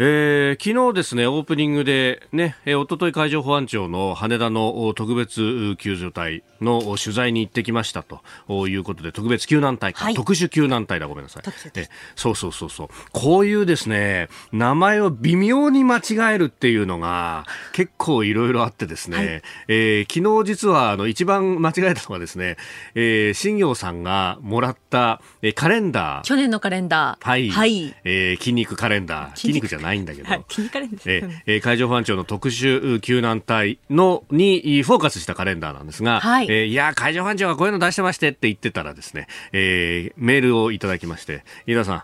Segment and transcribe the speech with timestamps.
[0.00, 8.20] えー、昨日ですね、オープニングでね、えー、おととい海上保安庁の羽田の特別救助隊の取材に行ってきましたと
[8.68, 11.42] いうことで、特別救難隊か、はい、特殊救難隊だ、ごめんなさい。
[11.74, 12.88] えそうそうそうそう。
[13.10, 19.26] こういうですね、名前を微妙に間違えるっていうのが結構いろいろあってですね、はい、
[19.66, 22.56] えー、昨日実はあの一番間違えたのがですね、
[22.94, 26.24] えー、新業さんがもらった、えー、カレンダー。
[26.24, 27.28] 去年のカレンダー。
[27.28, 27.50] はい。
[27.50, 29.36] はい、えー、筋肉カレンダー。
[29.36, 36.46] 筋肉じゃないないんだけど、はい、気にかれんです、えー、海上保安庁の特殊救難隊のにフォーカスしたカレンダーなんですが、はい。
[36.50, 42.02] えー、いや海上保安庁がこういうの出してましてって言ってたらですね、えー、メールをいただきまして飯田さん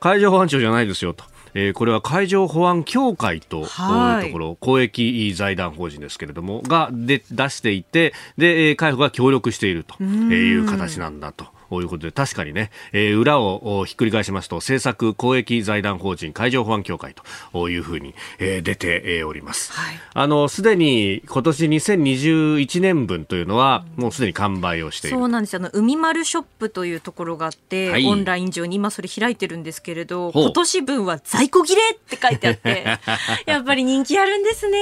[0.00, 1.24] 海上保安庁じゃないですよと。
[1.58, 3.64] えー、これは海上保安協会とい。
[3.64, 11.55] うところ、公益財団法人ですけれども、がで出していて、で、海保が協力しているという形なんだと。
[11.70, 17.14] ということで確かにね、えー、裏をひっくり返しますと政策公益財団法人海上保安協会
[17.52, 19.72] というふうに、えー、出ております。
[19.72, 25.16] はい、あのすでに今年2021年分というのは、もうすでに完売をしている。
[25.16, 25.60] そうなんですよ。
[25.60, 32.98] あの海丸ショップというところがあって、はい、オンライン上に今それ開いてるんですけれど今年分は在庫切れって書いてあって
[33.46, 34.78] やっぱり人気あるんですね。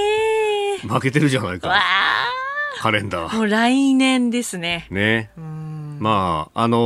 [0.83, 1.75] 負けてるじゃないか。
[2.79, 3.37] カレンダー。
[3.37, 4.87] もう来年ですね。
[4.91, 5.31] ね
[6.05, 6.77] まあ、あの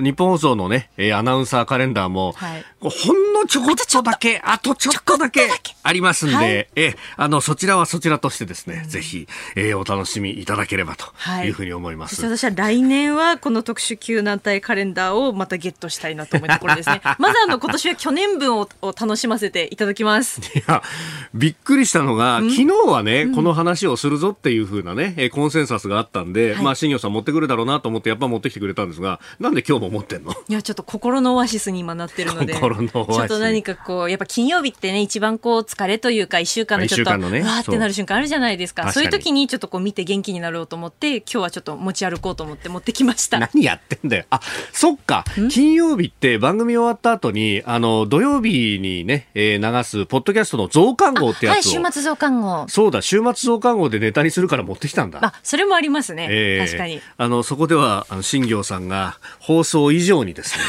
[0.00, 5.48] ー、日本放送のね、えー、アナウンサーカレンダーも、はい、ほんのちょこっとだけ、あとちょっとだけ
[5.82, 11.06] ありますんで、はい、え、あの、そちらはそちらとしてですね、うん、ぜひ、えー、お楽しみいただければと
[11.44, 12.20] いうふうに思います。
[12.22, 17.00] はい、私は来年はこの特殊救難隊カレンダーをまたゲットしたいなと思うところですね。
[17.18, 20.40] まずあの、今年は去年分をを楽しませていただきます。
[20.40, 20.82] いや、
[21.34, 30.32] びっくりしたのが、昨日はね、うん、この話をするぞっていうふうなね、コンセンサスがあったんで、はい、まあ、新業さん持ってくるだろうなと思って、やっぱ持ってきてくれたんですが、なんで今日も持ってんの？
[30.48, 33.31] いや、ちょっと心のオアシスに今なってるので、心のオアシス。
[33.32, 38.92] と何かこう、やっぱ金曜日ってね、一番こう、疲れというか、一週間のちょっと、ね、わーってなる瞬間あるじゃないですか。
[38.92, 43.38] そういう時にちょっとこう見て元気になろうと思って、今日はちょっと持ち歩こうと思って持ってきました。
[43.52, 44.24] 何やってんだよ。
[44.30, 44.40] あ、
[44.72, 45.24] そっか。
[45.50, 51.54] 金曜日って番組終わった後に、あの、土曜日にね、えー、流す、ポッドキャストの増刊号ってやつを。
[51.54, 52.66] はい、週末増刊号。
[52.68, 55.20] そうだ、週末増刊号でネタにするから持ってきたんだ。
[55.22, 56.28] あ、それもありますね。
[56.30, 57.00] えー、確かに。
[57.16, 60.64] あの、そこでは、あの、新行さんが放送以上にですね、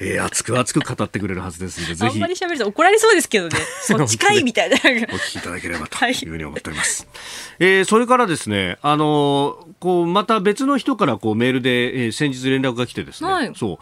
[0.00, 1.94] えー、熱く熱く語ってくれるはずですので。
[2.08, 3.58] あんまり喋ると怒られそうですけどね。
[3.82, 4.76] そっちかいみたいな。
[4.76, 6.10] お聞きいただければとい。
[6.10, 7.02] うふうに思っております。
[7.02, 7.08] は
[7.66, 13.78] い、えー、それからですね、あのー、こう、また別の人からこうメールで、えー、先日連絡が来てですね、はい、そう、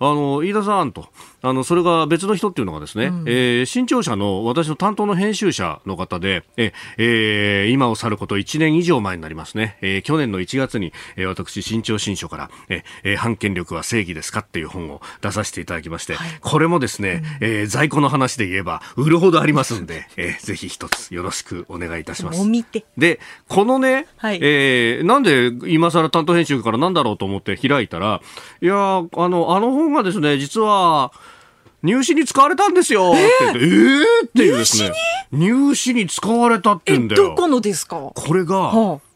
[0.00, 1.08] あの、飯田さんと、
[1.42, 9.78] あの、それが別の人っていうのがですね、うん、えー、新潮社の私の担当の編集者の方で、え、えー、今を去ること1年以上前になりますね。
[9.80, 22.38] えー、去年の1月に、えー、私、新潮新書から、えー、反権力は正義ですかっていう本を出させていただきまして、はい、これもですね、うん、えー、在庫の話で言えば、売るほどありますんで、 えー、ぜひ一つよろしくお願いいたします。
[22.96, 28.20] で、このね、はい、えー、なんで今更担当編集からなんだろうと思って開いたら、
[28.60, 31.12] いやあの、あの本がですね、実は、
[31.82, 33.12] 入試に使われたんですよ。
[33.12, 34.92] って言って、えー、っていうですね。
[35.30, 36.06] 入試に？
[36.08, 37.28] 使われたってんだよ。
[37.30, 38.12] どこのですか？
[38.14, 39.07] これが、はあ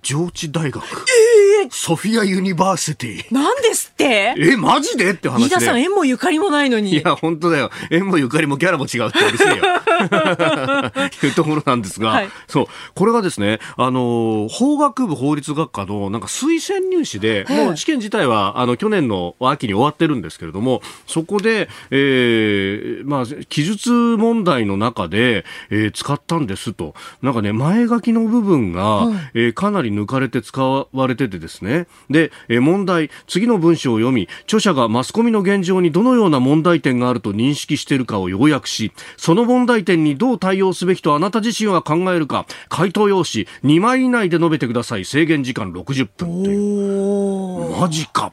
[0.00, 0.82] 上智大学。
[0.82, 3.34] えー、 Sophia University。
[3.34, 4.34] なんですって？
[4.38, 5.10] え、マジで？
[5.10, 5.44] って話で。
[5.46, 6.92] 飯田さん、縁もゆかりもないのに。
[6.92, 7.70] いや、本当だよ。
[7.90, 9.56] 縁もゆかりもギャラも違うってうるせえよ。
[11.22, 26.94] いうところなんですが、はい、そう、これがですね、あの、法学部法律学科のなんか推薦入試で、もう試験自体は、あの、去年の秋に終わってるんですけれども、そこで、えー、まあ、記述問題の中で、えー、使ったんですと。
[27.20, 31.86] なんかね、前書きの部分が、うん、えー、かなり抜かれて使われててですね。
[32.10, 45.04] で、え問題、次の文章を読み、著者がマスコミの現状にどのような問題点があると認識しているかを要約し、その問題点にどう対応すべきとあなた自身は考えるか、回答用紙2枚以内で述べてください。
[45.04, 47.80] 制限時間60分っていう。
[47.80, 48.32] マジか。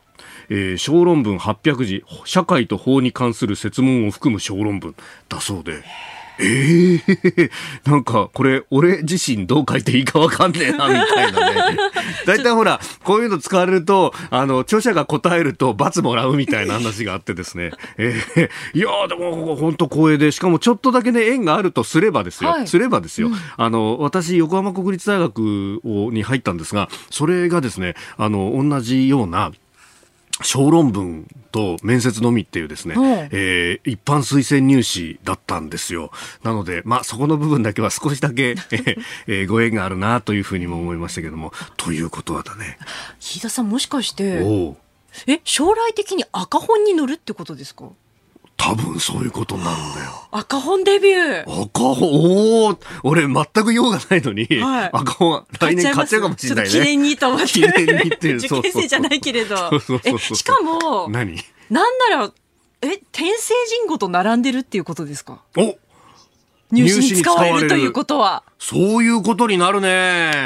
[0.52, 4.96] えー、小論文800字、社会と法に関する設問を含む小論文
[5.30, 5.84] だそうで。
[6.40, 7.52] ええー、
[7.90, 11.78] なんか、これ、俺自身どう書いていいかわかんねえな、みたいなね。
[12.26, 17.72] 大体ほら、こういうの使われると、あの、著者が答えると罰もらうみたいな話があってですね。
[17.98, 22.52] え えー、いやでも、本当光栄で、しかもちょっとだけね、縁があるとすればですよ。
[22.52, 23.28] はい、すればですよ。
[23.28, 25.40] うん、あの、私、横浜国立大学
[26.12, 29.52] に入ったんですが、それがですね、あの、同じような、
[30.42, 32.96] 小論文と面接のみっていうですね、
[33.32, 36.12] えー、一般推薦入試だったんですよ。
[36.44, 38.56] なので、まあ、そこの部分だけは少しだけ、
[39.28, 42.78] えー、ご縁があるなというふうにも思いましたけども、ということはだね。
[43.20, 44.40] 飯田さんもしかして、
[45.28, 47.90] え、将来的に赤本に乗るってことですか？
[48.62, 50.12] 多分そういうことになるんだよ。
[50.32, 51.62] 赤本デビュー。
[51.64, 56.72] 赤本、おお俺全く用がないのに、はい、赤本来年買っちゃうかもしれないね。
[56.72, 57.48] 記念にと思って。
[57.48, 58.36] 記念にっていう。
[58.44, 59.56] 受験生じゃないけれど。
[59.58, 61.36] そうそうそうしかも、何？
[61.70, 62.32] なんなら、
[62.82, 65.40] え、天聖人語と並んでるっていうことですか？
[65.58, 65.78] お
[66.72, 68.44] 入試に使われるということは。
[68.60, 70.46] そういうことになるね。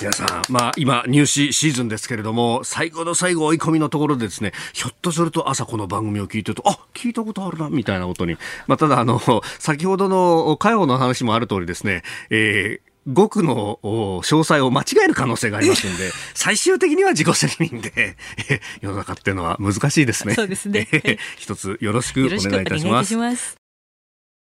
[0.00, 8.36] 皆さん、まあ今入試シーズンですけれども、最後の最後追い込みのところでですね、ひょっとすると朝この番組を聞いてると、あ、聞いたことあるな、みたいなことに。
[8.66, 9.20] まあただあの、
[9.58, 18.16] 先ほどの火曜の話もある通りですね、えー、5区の詳細を間違える可能性がありますので、最終的には自己責任で、
[18.80, 20.34] 世の中っていうのは難しいですね。
[20.34, 20.86] そうですね。
[21.38, 22.86] 一つよろしくお願いいたし
[23.16, 23.56] ます。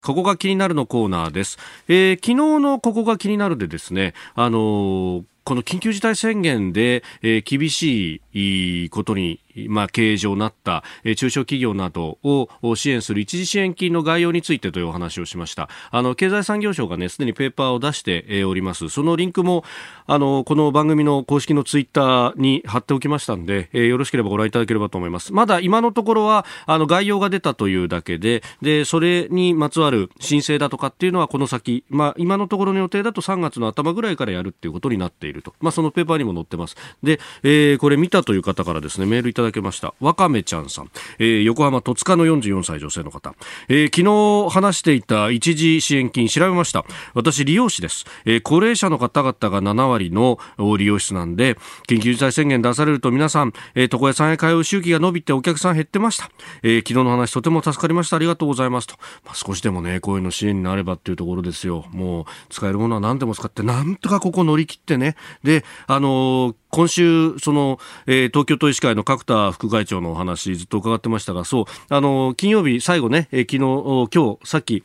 [0.03, 1.59] ここが気になるのコーナーです。
[1.87, 15.69] えー、昨日のここが気になるでですね、あのーこの緊急事態宣言で、えー、厳しいことにまあ、経営上なった、え、中小企業などを支援する一時支援金の概要についてというお話をしました。
[15.91, 18.89] あの経済産業省がねすでにペーパーを出して、え、おります。
[18.89, 19.65] そのリンクも
[20.07, 25.33] あのこの番組の公式のツイッターに貼っておきましたんで、え、よろしければご覧いただければと思います。
[25.33, 36.77] まだ今のところはあの概要が出たというだけででそれにまつわる申請だとかっていうのはこの先、まあ、今のところの予定だと3月の頭ぐらいからやるっていうことになっていると、まあ、そのペーパーにも載ってます。
[37.03, 39.95] で、えー、これ見たという方からですねメールいたただけました。
[40.01, 43.35] わかめちゃんさん、えー、横浜戸塚の44歳女性の方、
[43.69, 46.85] えー、昨日話していた一時支援金調べました。
[47.15, 50.39] 私利用士です、えー、高齢者の方々が7割の
[50.79, 51.57] 利用室なんで
[51.89, 56.31] 緊急事態宣言出されると皆さん、え、床屋さんへ通う周期が伸びてお客さん減ってました、
[56.63, 58.17] えー、昨日の話とても助かりました。
[58.17, 61.87] ありがとうございますと、まあ、少しでもねこういうの支援になればっていうところですよ。
[61.91, 65.17] もう使えるものは何でも使ってなんとかここ乗り切ってね。
[65.43, 74.83] であのー今週、その、えー、東京都医師会の角田副会長のお話ずっと伺ってましたが、そう、あの、金曜日最後ね、えー、昨日、今日、さっき、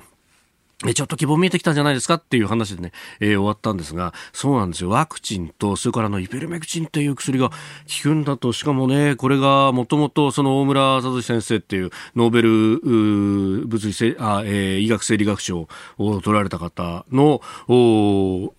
[0.93, 2.91] ちょっと希望見えてきたんじゃないですかっていう話でね、
[3.21, 4.89] えー、終わったんですが、そうなんですよ。
[4.89, 7.55] ワクチンと、それからのイペルメクチンっていう薬が効
[8.03, 15.67] くんだと、しかもね、これがもともとその大村聡先生っていうノーベル物理せあ、えー、医学生理学賞
[15.97, 17.41] を取られた方の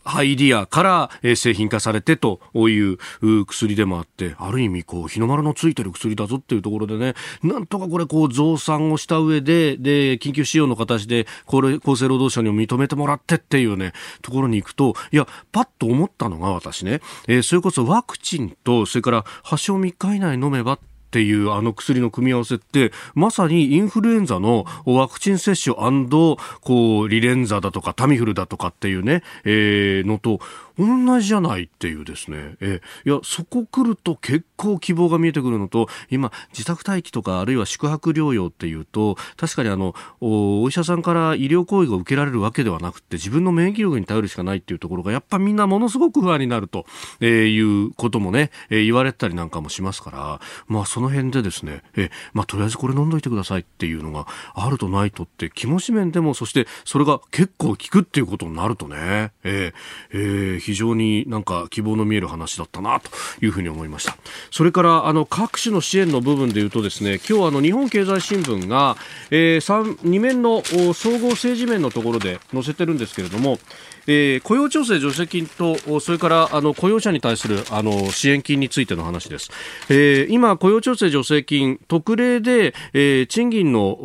[0.04, 2.98] ハイディアから、えー、製品化されてという
[3.46, 13.92] 薬でもあって、ある意味こう、日の丸のついてる薬だぞっていうところでね、なんとかこれこう増産をした上で、で、緊急使用の形で、これ、厚生労労働省にも認めてもらってっていうね、
[14.22, 20.78] ところに行くと、いや、パッと思ったのが私ね、えー、それこそワクチンと、それから発症3日以内飲めばっ
[21.08, 30.40] ていうあの薬の組み合わせってまさにインフルエンザのワクチン接種こうリレンザだとかタミフルだとかっていうね、えー、のと
[30.78, 46.86] 同じじゃないっていうですね、えいや、そこ来ると結構希望が見えてくるのと、今、自宅待機とか、あるいは宿泊療養っていうと、確かにあの、お医者さんから医療行為が受けられるわけではなくて、自分の免疫力に頼るしかないっていうところが、やっぱみんなものすごく不安になると、
[47.20, 59.72] えいうこともね、え言われたりなんかもしますから、まあその辺でですね、えまあとりあえずこれ飲んどいてくださいっていうのがあるとないとって、気持ち面でも、そしてそれが結構効くっていうことになるとね、えー、
[60.12, 63.08] えー非常になんか希望の見える話だったなと
[63.40, 64.16] いうふうに思いました。
[64.50, 68.96] それからあの各種の支援の部分でいうとですね今日あの日本経済新聞が、
[69.30, 73.58] えー、2面の総合政治面のところで載せてるんですけれども
[74.06, 79.50] えー、雇用調整助成金とそれからあの雇用者に対するあの支援金についての話です、
[79.88, 83.96] えー、今、雇用調整助成金特例で、えー、賃金の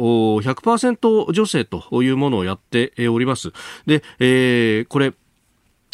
[0.41, 3.51] 100%助成というものをやっております。
[3.85, 5.13] で、えー、これ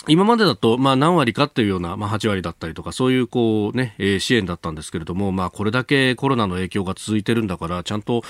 [0.07, 8.23] 今までだと、まあ、何割かっていうような、まあ、8割だったりとか、そういうこうね、支援だったんですけれども、まあ、これだけコロナの影響が続いてるんだから、ちゃんと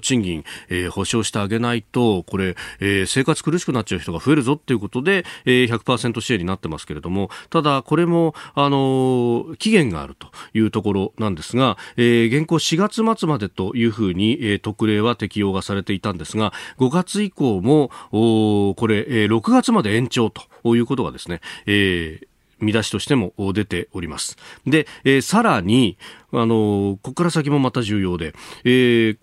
[0.00, 20.42] 賃金、えー、保証してあげないと、これ、えー、生活苦しくなっちゃう人が増えるぞっていうことで、えー、100%支援になってますけれども、ただ、これも、あの、期限があるというところなんですが、えー、現行4月末までというふうに、えー、特例は適用がされていたんですが、5月以降も、おこれ、えー、6月まで延長と
[20.74, 22.26] いうことがですね、えー
[22.58, 24.36] 見出しとしても出ております。
[24.66, 25.98] で、えー、さらに、
[26.32, 29.18] あのここから先もまた重要で、えー、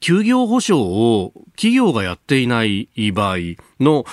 [0.00, 3.36] 休業保障を企業がやっていない場合
[3.80, 4.04] の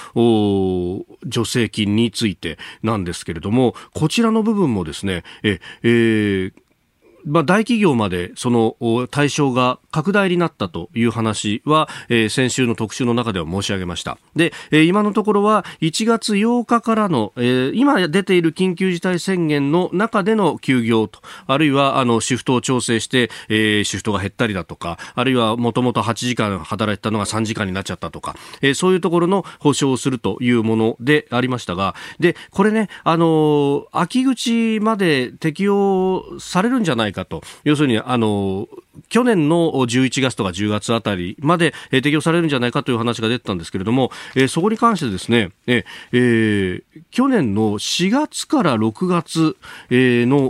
[1.32, 6.54] 助成金についてなんですけれども、こちらの部分もですね、え、えー
[7.26, 14.18] まあ、大企業までその対象が拡大になったという話は、えー、先週の特集の中では申し上げました。
[14.36, 38.68] で、えー、今のところは1月8日からの、えー、今出ている緊急事態宣言の中での休業と、あるいはあのシフトを調整して、えー、シフトが減ったりだとか、あるいはもともと8時間働いてたのが3時間になっちゃったとか、えー、そういうところの保証をするというものでありましたが、で、これね、あの秋口まで適用されるんじゃないかと、要するに、あの
[39.10, 49.58] 去年の11月とか10月あたりまで、えー、適用されるんじゃないかという話が出てたんですけれども、えー、そこに関してですね、えー、去年の4月から6月、
[49.90, 50.50] えー、の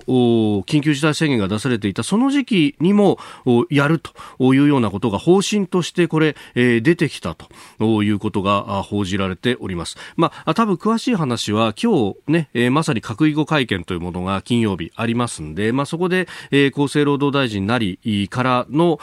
[0.63, 3.19] 緊急事態宣言が出されていたその時期にも
[3.69, 9.97] やるというようなことが方針としてこれ、えー、出てきたということが報じられております。
[10.15, 17.99] まあ、多分詳しい話は今日ね、えー、まさに閣議後会見というものが金曜日ありますんで、まあ、そこで、えー、厚生労働大臣なり
[18.39, 18.99] からの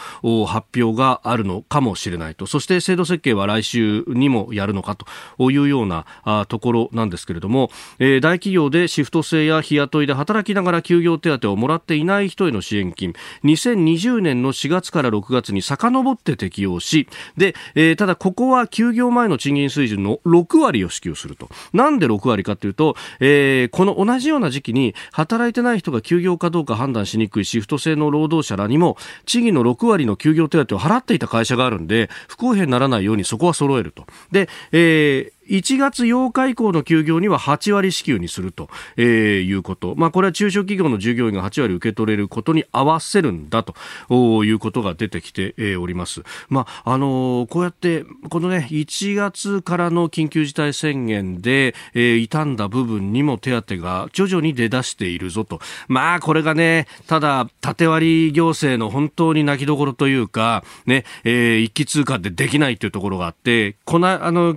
[0.47, 2.47] 発表があるのかもしれないと。
[2.47, 6.07] そして制度設計は来週にもやるのかというような
[6.49, 13.12] ところなんですけれども、えー、大企業でシフト制や日雇いで働きながら休業手当をもらっていない人への支援金。
[13.45, 21.50] 2020年の4月から6月に遡って適用しで、えー、ただここは休業前の賃金水準の6割を支給すると。
[21.75, 34.06] なんで6割かというと、えー、この同じような時期に働いてない人が休業かどうか判断しにくいシフト制の労働者らにも賃金の6割の休業手当を払っていた会社があるんで、不公平にならないようにそこは揃えると。
[34.33, 39.95] で、えー1月8日以降の休業には8割支給にすると、えー、いうこと。
[39.97, 43.75] まあ、これは中小企業の従業員が8割受け取れることに合わせるんだと
[44.45, 46.23] いうことが出てきて、えー、おります。
[46.49, 55.61] まあ、あの、こうやって、このね、1月からの緊急事態宣言で、えー、傷んだ部分にも手当が徐々に出だしているぞと。
[55.88, 64.57] まあ、これがね、ただ、縦割り行政の本当に泣きどころというか、ね、えー、一気通過でできないというところがあって、この、あの、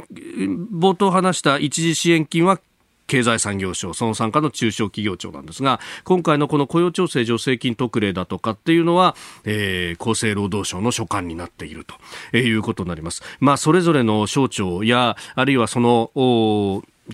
[0.79, 2.59] 冒頭話した一時支援金は
[3.07, 11.85] 経済産業省その参加の中小企業庁なんですが今回のこの雇用調整助成金特例だとかっていうのは、えー、厚生労働省の所管になっている
[12.31, 13.23] と、いうことになります。
[13.39, 16.11] まあ、それぞれの省庁やあるいはその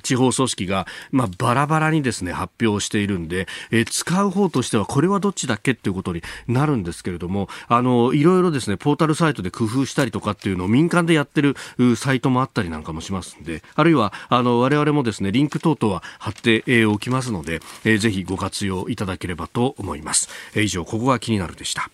[0.01, 11.55] 地方組織が、まあ、バラバラにですね、発表しているんで、えー、使う方としてはこれはどっちだっけっていうことになるんですけれども、あの、いろいろですね、ポータルサイトで工夫したりとかっていうのを民間でやってる
[11.95, 20.29] サイトもあったりなんかもしますんで、あるいは、あの、我々もですね、リンク等々は貼っておきますので、えー、ぜひご活用いただければと思います。
[20.55, 21.89] えー、以上、ここが気になるでした。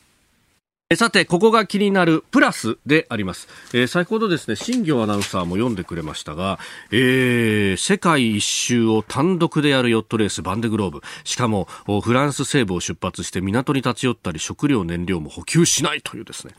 [0.95, 3.47] さて、ここが気になるプラスであります。
[3.73, 6.59] えー、先ほどですね、新業アナウンサーも読んでくれましたが、
[6.91, 11.01] えー、世界一周を単独でやるヨットレースバンデグローブ。
[11.23, 11.67] しかも、
[12.01, 16.53] フランス西部を出発して港に立ち寄ったり食料燃料も補給しないというですね、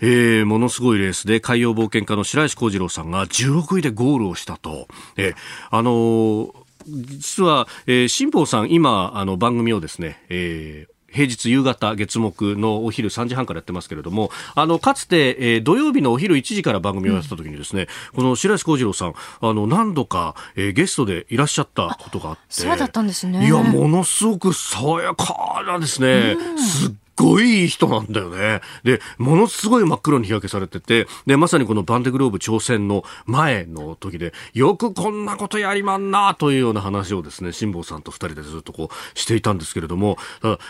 [0.00, 4.88] えー、ものすごいレースで海洋冒険家の白石幸次郎さんが16位でゴールをしたと。
[5.16, 5.34] えー、
[5.70, 22.42] あのー実は、えー、辛坊さん、今、あの、番組をですね、えー、平日夕方月木のお昼3時半からやってますけれどもあのかつて、えー、土曜日のお昼1時から番組をやってた時にですね、うん、この白石幸次郎さんあの何度か、えー、ゲストでいらっしゃったことがあって。
[22.48, 23.46] そうだったんですね。
[23.46, 26.92] いやものすごく爽やかなですね、うん、すっ
[27.22, 28.60] ごいいい人なんだよね。
[28.82, 40.18] で、ものすごい真っ黒に日焼けされてて、で、まさにこのバンデグローブ挑戦の前の時で、よくこんなことやりまんなというような話をですね、辛坊さんと二人でずっとこうしていたんですけれども、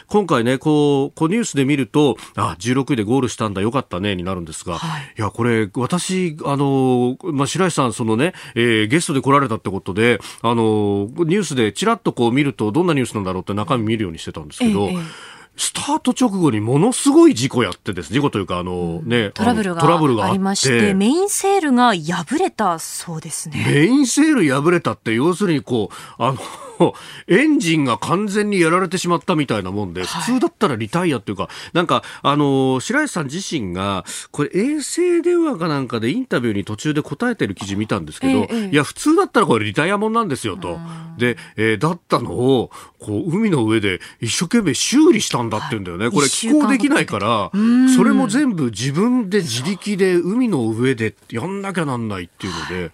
[0.08, 23.64] 今回ね、こう、こうニュースで見ると、あ、16位でゴールしたんだ、よかったね、になるんですが、はい、いや、これ、私、あの、まあ、白石さん、そのね、えー、ゲストで来られたってことで、あの、ニュースでちらっとこう見ると、どんなニュースなんだろうって中身見るようにしてたんですけど、ええスタート直後にものすごい事故やってです、事故というか、あのね、トラブルがありまして、メインセールが破れたそうですね。
[23.66, 26.38] メインセール破れたって、要するにこう、あの、
[27.28, 40.78] エンジンが完全にやられてしまったみたいなもんで、普通だったらリタイアっていうか、なんか、あの、白石さん自身が、これ衛星電話かなんかでインタビューに途中で答えてる記事見たんですけど、ええ、いや、普通だったらこれリタイアもんなんですよと。
[41.18, 46.10] で、えー、だったのを、こう、海の上で一生懸命修理したんだって言うんだよね。
[46.10, 47.50] これ寄港できないから、
[47.96, 52.92] それも全部自分で自力で海の上でやんなきゃなんないっていうので、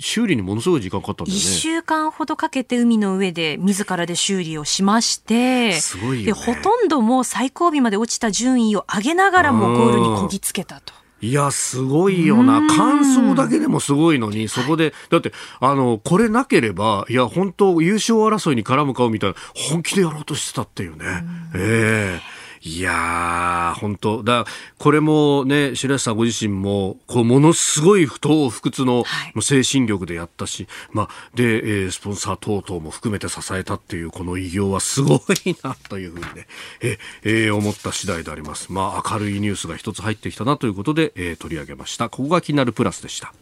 [0.00, 1.44] 修理にものすごい時間かかったんだよね。
[1.44, 10.94] 1週間ほどかけて海の上で自らで修理をしまして、すごいでほとんどもう最後尾まで落ちた順位を上げながらもゴールにこぎつけたと。
[11.20, 12.66] いや、すごいよな。
[12.66, 21.24] 感想だけでもすごいのに、そこで、だって、あの、これなければ、いや、本当優勝争いに絡む顔みたいな、本気でやろうとしてたっていうね。
[21.54, 22.35] ええー
[22.66, 24.44] いやー、本当だ
[24.76, 29.04] これもね、白石さんご自身も、こう、ものすごい不当不屈の
[29.40, 36.48] 精神力でやったし、はい、まあ、で、えー、スポンサー等々も含めて支えたっていう、この偉業はすごいな、というふうにね、
[36.80, 38.72] え、えー、思った次第であります。
[38.72, 42.08] まあ、明るいニュースが一つ入ってきたなということで、えー、取り上げました。
[42.08, 43.32] ここが気になるプラスでした。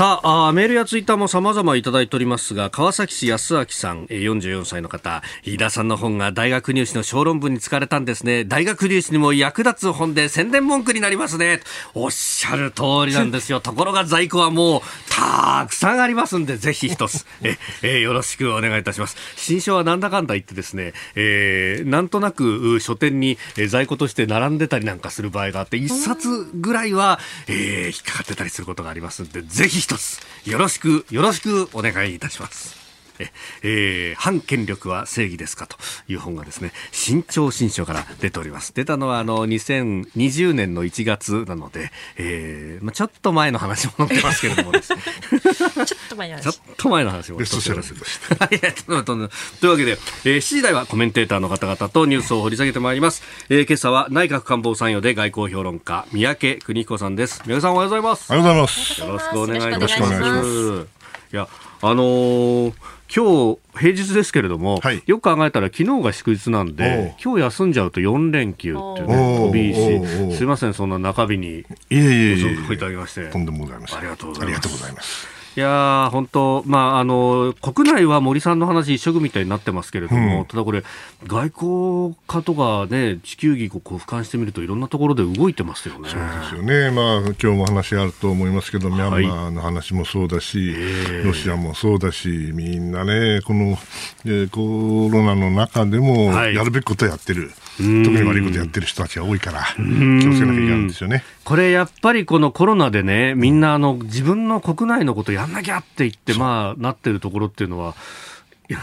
[0.00, 8.46] さああ、メールやツイッターも様々いただいておりますが、川崎市安明さん、44歳の方、飯田さんの本が大学入試の小論文に使われたんですね。
[8.46, 11.60] 大学入試にも役立つ本で宣伝文句になりますね。
[11.92, 13.60] おっしゃる通りなんですよ。
[13.60, 19.18] ところが在庫はもう、たくさんありますんで、ぜひ一つ、 え、えよろしくお願いいたします。
[19.36, 23.36] 新書はなんだかんだ言ってですね、えー、なんとなく書店に
[23.68, 32.79] 在庫として並んでたりなんかする場合があって、一冊ぐらいは、えー、引っかかってたりすることがありますんで、ぜひつよろしくよろしくお願いいたします。
[33.20, 33.30] え
[33.62, 35.76] えー、反権力は正義ですかと
[36.08, 38.72] いう本がですね新潮新書から出ております。
[38.74, 45.00] 出たのはあの2020年の1月なので、えーまあ、ちょっと前の話も載ってますけれどもですね。
[45.86, 46.42] ちょっと前の話。
[46.42, 48.36] ちょっと前の話もベストセラーでした
[49.04, 57.40] というわけで、えー、7時台はコメンテーターの方々とニュースを掘り下げてまいります、えー、今朝は内閣官房参与で外交評論家三宅邦彦さんです。
[57.40, 58.32] 三宅さんおはようございます。
[58.32, 59.00] おはようございます。
[59.00, 60.08] よろしくお願いいたしま
[60.42, 60.86] す。
[61.32, 61.48] いや
[61.82, 62.72] あのー
[63.14, 73.28] 今日平日ですけれども、はい、よく考えたら昨日が祝日なんで今日休んじゃうと4連休っていうね飛び石すいませんそんな中日にご紹介いただきまして。
[73.30, 73.98] とんでもございません。
[73.98, 80.84] ありがとうございますいや本当、まああの、国内は森さんの話一色みたいになってますけれども、うん、ただこれ、
[81.26, 86.08] 外交家とかね、地球儀をこう俯瞰してみると、いろんなところで動いてますよね。
[86.08, 93.76] そうですよね、まあ今日も話あると思いますけど、ミャンマーの話もそうだし、はい、ロシアもそうだし、みんなね、この、
[94.24, 97.42] えー、コロナの中でもやるべきことやってる。
[97.42, 101.24] はい特に悪いことやってる人たちが多いから、気をつけなきゃいけないんですよね。
[101.44, 107.94] これやっぱりこのコロナでね、みんなあの自分の国内のことやんなきゃって言って、まあ、なってるところっていうのは、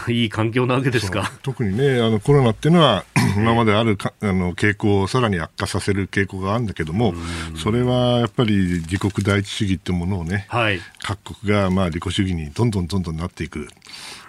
[0.08, 1.32] いい環境なわけですか？
[1.42, 3.04] 特にね、あのコロナっていうのは、
[3.38, 7.14] 今まであるかあの傾向をさらに悪化させる傾向があるんだけども、
[7.56, 13.68] それはやっぱり自国第一主義っていうものをね、はい、各国がまあ利己主義にどんどんどんどんなっていく。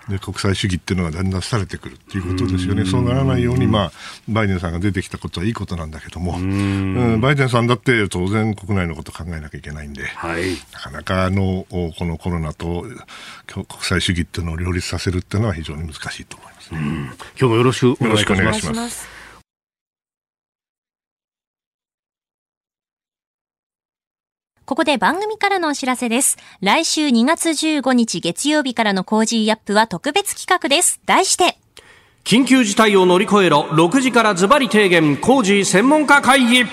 [0.10, 3.92] で国際主義っていうのがだんだんされてくるっていうことですよね、そうならないように、まあ、
[4.28, 7.22] バイデンさんが出てきたことはいいことなんだけども、うん。
[7.22, 12.86] バイデンさんだって当然、国内のこと考えなきゃいけないんで、はい、なかなかあのこのコロナと
[13.48, 16.80] 国際主義っていうのを両立させるっていうのは非常に難しいと思いますね。
[16.80, 19.19] 今日もよろしくお願いします。
[24.70, 26.38] ここで番組からのお知らせです。
[26.62, 31.02] 来週2月15日月曜日からの Cozy up は特別企画です。
[31.08, 31.58] 題して、
[32.24, 36.66] 緊急事態を乗り越えろ、6時からズバリ提言、 Cozy 専門家会議。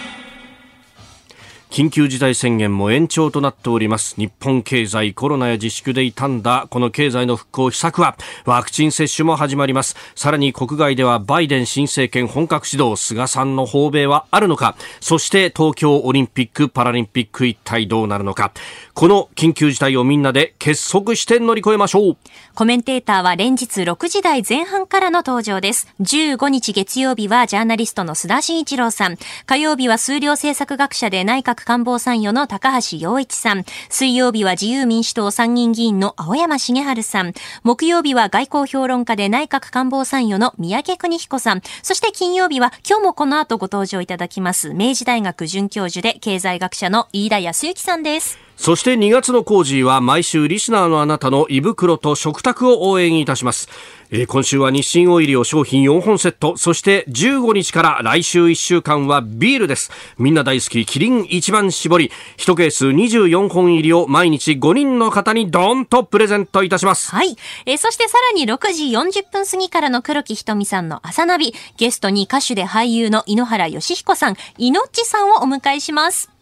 [1.71, 4.15] 緊急事態宣言も延長となっております。
[4.17, 9.97] 日本経済コロナや自粛で傷んだこの経済の復興秘策はワクチン接種も始まります。
[10.15, 12.97] さらに国外ではバイデン新政権本格始動。
[12.97, 14.77] 菅さんの訪米はあるのか。
[15.01, 18.53] そして東京オリンピック・パラリンピック一体どうなるのか。
[18.97, 22.17] この緊急事態をみんなで結束して乗り越えましょう
[22.55, 33.65] コメンテーターは連日6時台前半からの登場です15日月曜日はジャーナリストの須田慎一郎さん火曜日は数量政策学者で内閣官房参与の高橋洋一さん。
[33.89, 37.33] 水曜日は自由民主党参議院議員の青山茂春さん。
[37.63, 41.63] 木曜日は外交評論家で内閣官房参与の三宅邦彦さん。
[41.83, 44.75] そして金曜日は今日もこの後ご登場いただきます。
[44.75, 48.46] 明治大学准教授で経済学者の飯田康之さんです。
[48.57, 53.69] そして2月の工事は毎週リスナーのあなたの胃袋と食卓を応援いたします。
[54.11, 59.91] えー、今週は日清オイリオ商品4本セット、そして15日から来週1週間はビールです。
[60.19, 67.11] みんな大好きキリン一番搾り、1ケース24本入りを毎日5人の方にドーンとプレゼントいたします。
[67.11, 67.37] はい。
[67.67, 76.36] えー、そしてさらに6時40分過ぎからの黒木ひとみさんの朝ナビ、ゲストに歌手で俳優の井ノ原快彦さん、イノッチさんをお迎えします。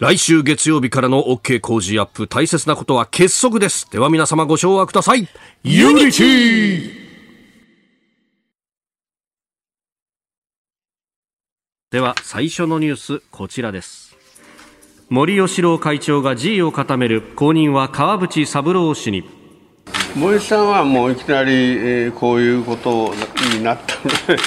[0.00, 3.88] 来週月曜日からの OK 工事アップ大切なことは結束です。
[3.92, 5.28] では皆様ご唱和ください。
[5.62, 6.90] Unity！
[11.92, 14.16] では最初のニュースこちらです。
[15.10, 19.22] 森喜朗会長が辞意を固める後任は川淵三郎氏に。
[20.16, 23.14] 森さんはもういきなり、えー、こういうこと
[23.56, 24.42] になったので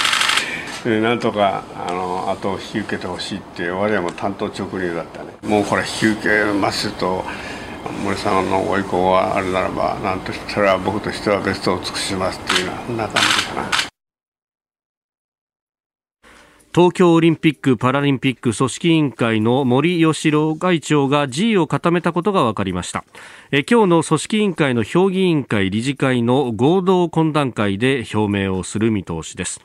[0.86, 5.30] なんとかあの後を引き受けてほしいって我々も担当直入だったね。
[5.44, 7.24] もうこれ引き受けますと
[8.04, 13.88] 森さんのご意向があるならばなんとそれは僕としてはベストを尽くしますっていうような感じかな。
[16.78, 23.04] 東京オリンピック・パラリンピック組織委員会の森喜朗会長が辞意を固めたことが分かりました。
[23.52, 29.60] え今日の組織委員会の評議委員会理事会の合同懇談会で表明をする見通しです。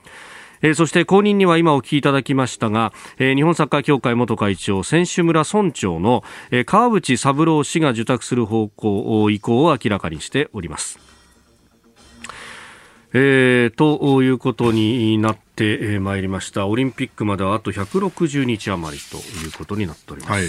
[0.63, 10.99] えそして後任には今お聞きいただきましたが、え日本サッカー協会元会長選手村村長の、え川淵三郎氏が受託する方向意向を明らかにしております。
[13.15, 20.33] えー、ということになってまいりましたオリンピックまではあと160日余りということになっております。
[20.33, 20.45] はい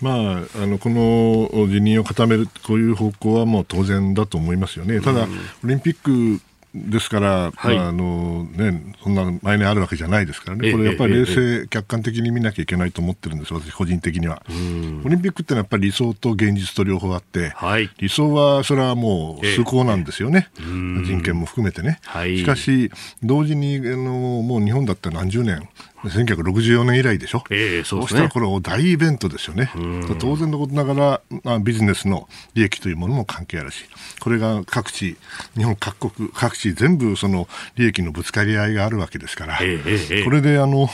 [0.00, 5.00] まあ、あのこの辞任を固めるこういう方向はもう当然だと思いますよね。
[5.00, 5.26] ただ、
[5.64, 6.40] オリンピック
[6.86, 14.42] ですから、はい、あのね、そんな毎年あるわけじゃないですからね、これやっぱり冷静、客観的に見なきゃいけないと思ってるんです、私、個人的には。
[14.48, 22.00] オリンピックってのはやっぱり理想と現実と両方あって、はい、理想はそれはもう崇高なんですよね、人権も含めてね。
[22.36, 22.90] しかし、
[23.22, 25.68] 同時にあのもう日本だったら何十年、
[26.04, 29.70] 1964年以来でしょ、えー、そう、ね、したらこれ、大イベントですよね、
[30.18, 33.84] 当然のことながら、まあ、ビジネスの利益というものも関係あるし、
[34.20, 35.16] これが各地、
[35.56, 40.88] 日本各国、各地、全部その利益のぶつかり合いがあるわけですから、えー、これであの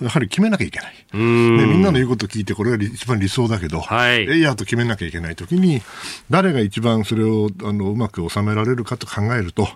[0.00, 5.82] やはり決めなきゃいけない、ね、みんなの言うことを聞いて、これが一番理想だけど、はい、えいやと決めなきゃいけないときに、
[6.30, 9.68] 誰が一番それをあのうまく収められるかと考えると、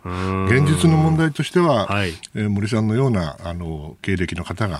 [0.49, 4.76] 現実の問題としては、はい、えー、森さんのようなあの経歴の方が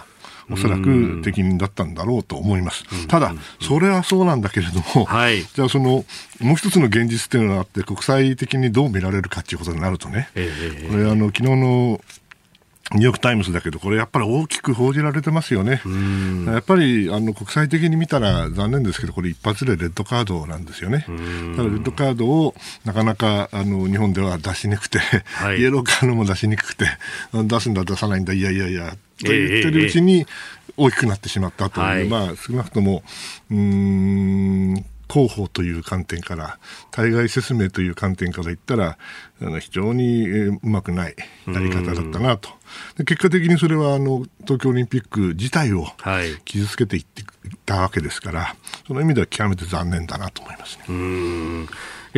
[0.51, 3.07] おそらく適任だったんだろうと思います。
[3.09, 6.05] ただ、それはそうなんだけれども、はい、じゃあその、
[6.41, 12.01] もう一つの現実っていうのがあって、国際的にどう見られるかっていうことになるとね、えー、これあの、昨日の
[12.93, 15.83] ニューヨーク・タイムズだけど、これやっぱり大きく報じられてますよね。
[16.47, 21.01] やっぱりあの国際的に見たら残念ですけど、これ一発でレッドカードなんですよね。
[21.01, 26.87] ただレッドカードをなかなかあの日本では出しにくくて、はい、イエローカードも出しにくくて、
[27.33, 28.97] 出すんだ出さないんだ、いやいやいや、と
[29.33, 30.27] 言ってるうちに
[30.77, 33.03] 大きくなってしまったという、まあ少なくとも、
[33.51, 36.59] うん、広報という観点から、
[36.93, 38.97] 対外説明という観点から言ったら、
[39.41, 41.17] あの非常にうまくない
[41.49, 42.51] やり方だったなと。
[42.97, 45.87] で結果的にそれはあの東京オリンピック自体を
[46.45, 47.25] 傷つけていってい
[47.65, 50.85] たわけですから、その意味では極めて残念だなと思いますね。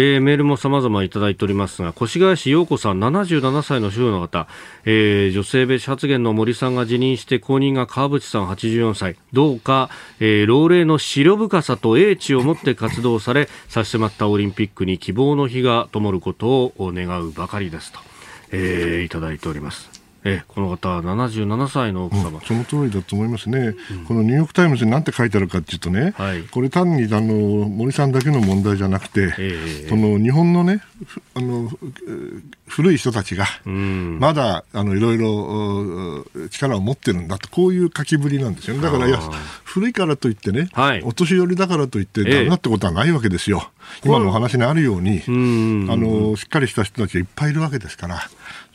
[0.00, 4.46] えー、メールも様々いただいておりますが、越谷市陽子さん、77歳の主婦の方、
[4.84, 9.90] えー、女性別発言の森さんが辞任して後任が川淵さん84歳、どうか、
[10.20, 17.98] えー、老齢の白深さと英知を持って活動され、差し迫ったオリンピックに希望の火が灯ることを願うばかりですと、
[18.52, 19.97] えー、いただいております。
[20.24, 27.34] えこの方は77歳の奥様、うん、その通りだと思いますね、うん、このニューヨーク・タイムズに何て書いてあるかというとね、はい、これ単にあの
[27.68, 30.82] 森さんだけの問題じゃなくて、えー、その日本のね
[31.34, 31.70] あの
[32.66, 38.82] 古い人たちが、まだあのいろいろ力を持ってるんだと、こういう書きぶりなんですよね。
[38.82, 39.20] だからいや
[39.64, 43.70] 古いからといってね、はい、お年寄りだからといってダメだってことはないわけですよ。
[44.02, 45.30] えー、今のお話にあるように、あ
[45.96, 48.28] のしっかりした人たちがいっぱいいるわけですから。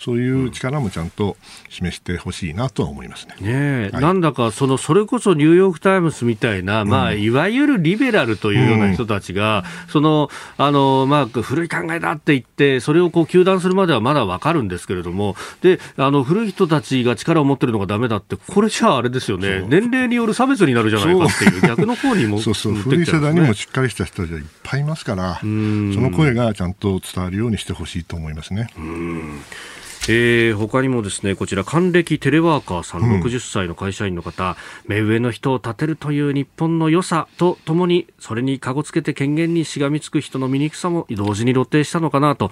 [0.04, 1.38] そういう力もちゃんと
[1.70, 3.36] 示してほしいなとは思いますね。
[3.40, 28.68] ね、はい、なんだかそのそれこそニューヨーク・タイムズみたいな、まあ、いわゆるリベラルというような人たちが、うん、そのあの、まあ、古い考えだって言って、それをこう糾弾するまではまだわかるんですけれども、であの古い人たちが力を持ってるのがだめだって、これじゃああれですよね、年齢による差別になるじゃないかっていう、 逆の方にも、そうそう、古い世代にもしっかりした人たちはいっぱいいますから、その声がちゃんと伝わるようにしてほしいと思いますね。
[30.08, 42.48] うんえー、他にもですねこちら還暦テレワーカーさん、60歳の会社員の方目上の人を立てるという日本の良さとともにそれにかごつけて権限にしがみつく人の醜さも同時に露呈したのかなと、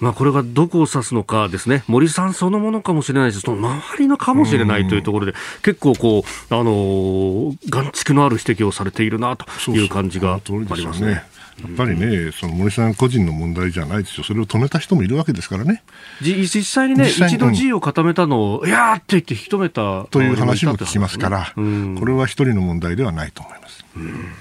[0.00, 1.84] うん、まあ、これがどこを指すのかですね。
[1.86, 3.40] 森さんそのものかもしれないです。
[3.40, 11.22] その周りのかもしれないというところで、結構こう、あのー、眼蓄のある指摘をされているなという感じがありますね。
[11.62, 15.82] やっぱりね、その森さん個人の問題じゃないですよ、それを止めた人もいるわけですからね。
[16.20, 23.84] 実際にね、一度 G を固めたのを、いやーって言って引き止めたという話も聞きますから、うん、これは一人の問題ではないと思います。
[23.96, 24.32] うん。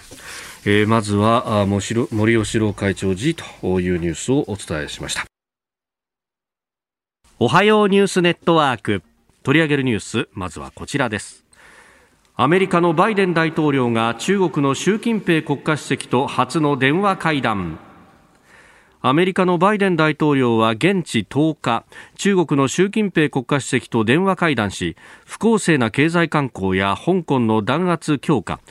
[0.65, 5.25] えー、まずは森喜朗会長 G というニュースをお伝えしました。
[7.39, 9.03] おはようニュースネットワーク。
[9.41, 11.45] 取り上げるニュースまずはこちらです
[12.41, 17.79] アメリカのバイデン大統領が中国の習近平国家主席と初の電話会談。
[19.01, 21.83] アメリカのバイデン大統領は現地10日
[22.15, 28.61] 中国の習近平国家主席と電話会談し不公正な経済観光や香港の弾圧強化。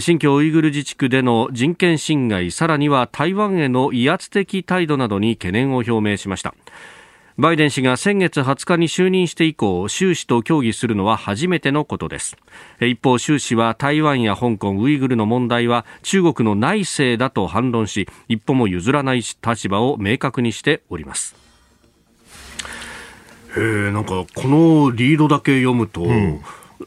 [0.00, 6.56] 新疆ウイグル自治区での人権侵害さらには台湾への威圧的態度などに懸念を表明しました。
[7.42, 12.36] バイデン氏が先月20日に就任して以降習氏と協議するのは初めてのことです。
[12.80, 21.34] 一方習氏は台湾や香港ウイグルの問題は中国の内政だと反論し一歩も譲らない立場を明確にしております。
[23.56, 26.40] えー、なんかこのリードだけ読むと、うん、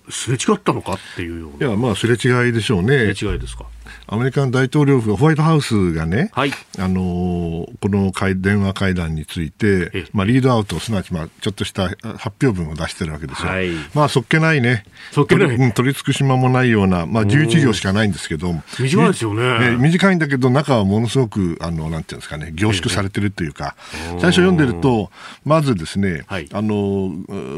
[0.09, 1.67] すれ違ったのかっていうような。
[1.67, 3.13] いやまあすれ違いでしょうね。
[3.13, 3.65] すれ違いですか？
[4.07, 13.49] アメリカの大統領府、ホワイトハウスがね、はい、あのこの電話会談について、まあ、リードアウト、すなわち、まあ、ちょっとした発表文を出してるわけですよ。
[13.49, 14.85] はい、まあ、そっけないね。
[15.11, 15.73] そっけない。
[15.73, 23.75] 取り尽くし間もないような、まあ、11行しかないんですけど、短いですよね、ね、短いんだけど、中はものすごく、あの、なんていうんですかね、凝縮されてるというか、
[24.19, 25.11] 最初読んでると、
[25.43, 26.75] まずですね、はい、あの、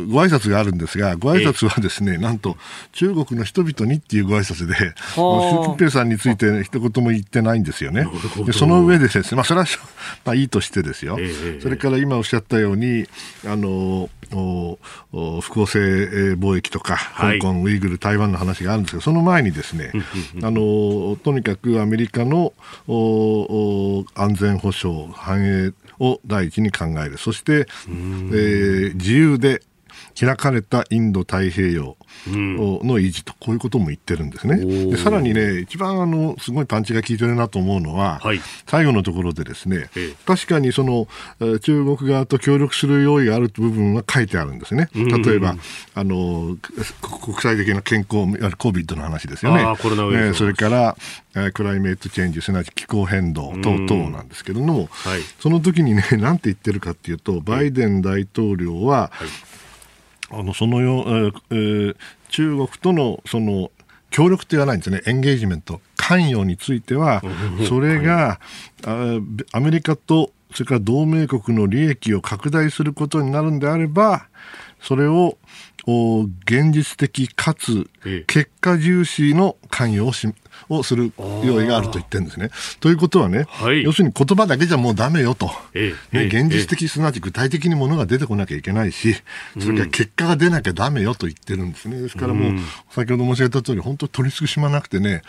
[0.09, 2.57] ご挨拶があるんですが、ご挨拶はですね、なんと、
[2.93, 4.75] 中国の人々にっていうご挨拶で、
[5.15, 8.07] 習近平さんについて一言も言ってないんですよね。
[8.45, 9.65] でその上でですね、まあ、それは、
[10.25, 13.05] まあ、いいとしてですよ、えー、それから今おっしゃったように、
[13.45, 19.91] あの不公正貿易とか、香港、ウイグル、台湾の話があるんですけど、その前にですね、
[20.43, 22.53] あのとにかくアメリカの
[22.87, 29.61] 安全保障、繁栄を第一に考える、そして、えー、自由で
[30.19, 34.57] 開かれたインド太平洋の維持と、こういうことも言ってるんですね。
[34.57, 39.89] でさらにね、一番あのすごいパンチが効いてるなと思うのは、はい、最後のところでですね、
[40.25, 41.07] 確かにその
[41.59, 44.89] 中国側と協力する用意がある部分は書いてあるんですね。
[44.93, 45.55] 例えば、
[45.93, 46.57] あの
[47.01, 48.25] 国際的な健康、
[48.55, 49.63] COVID の話ですよね。
[49.63, 50.97] ねそれから
[51.53, 59.57] クライメートチェンジ、すなわち気候変動等々なんですけれども、はい、その時にね、 なんて言ってるかっていうと、バイデン大統領は、はい
[60.29, 61.05] あのそのよ、
[61.49, 61.95] えー、
[62.29, 63.71] 中国とのその
[64.09, 67.21] 協力と言わないんですね、エンゲージメント、関与については、
[67.67, 68.39] それが、
[68.83, 74.27] はい、アメリカとそれから同盟国の利益を拡大することになるんであれば、
[74.81, 75.37] それを
[76.45, 77.89] 現実的かつ
[78.27, 80.27] 結果重視の関与をし
[80.69, 82.49] をする用意があると言ってるんですね。
[82.79, 85.49] ということはね、はい、要するに言葉だけじゃもうだめよと、
[86.11, 89.15] ね、現実的、すなわち具体的にものが出てこなきゃいけないし、
[89.59, 91.71] それから結果が出なきゃだめよと言ってるん。
[91.71, 92.01] ですね。
[92.01, 92.53] ですからもう、
[92.89, 95.21] 先ほど申し上げた通り、本当取り尽くしまなくてね、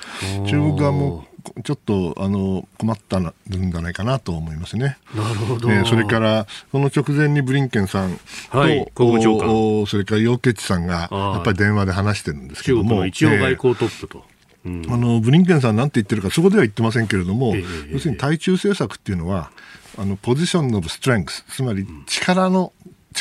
[0.46, 1.26] 中国側も
[1.64, 4.98] ちょっとあの困ったんじゃないかなと思いますね。
[5.14, 5.70] なるほど。
[5.70, 8.18] えー、それからその直前にブリンケンさん
[8.50, 14.24] と、はい、国務長官それから楊潔チさんがやっぱり電話で話してるんですけども、一応外交トップと。
[14.26, 19.50] えーうん、あのブリンケンさんなんて言ってるかそこでは言ってませんけれども、えー、要するに対中政策っていうのは
[19.96, 22.72] あのポジションのストレングスつまり力の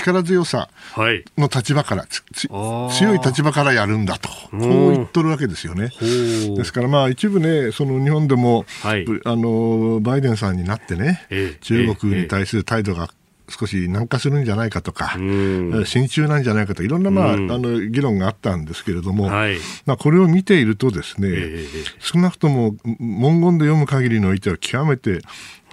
[0.04, 0.70] 力強さ
[1.38, 4.60] の立場から、はい、強い立場からやるんだと、こう
[4.92, 5.90] 言っとるわけですよね。
[6.00, 13.10] ですから、まあ、一部ね、その日本でも、はい、あのバイデンさんになってね、え中国に対する態度が
[13.50, 21.66] 少し軟化するんじゃないかとか、親中なんじゃないかといろんな、まあ、あの議論があったんですけれども、はい、まあ、これを見ているとですね、え
[22.00, 25.22] 少なくとも文言で読む限りにおいては極めて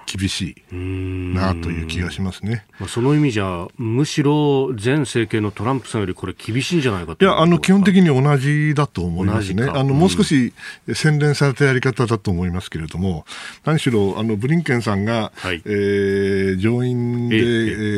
[0.06, 2.64] 厳しいなという気がしますね。
[2.78, 9.64] まあ、その意味じゃ、むしろ前政権のトランプさんよりこれ厳しいんじゃないかいや、あの、基本的に同じだと思いますね。
[9.64, 10.52] あの、もう少し
[10.92, 13.24] 洗練されたやり方だと思いますけれども、
[13.64, 17.40] 何しろ、あの、ブリンケンさんが、はい、えー、上院で、え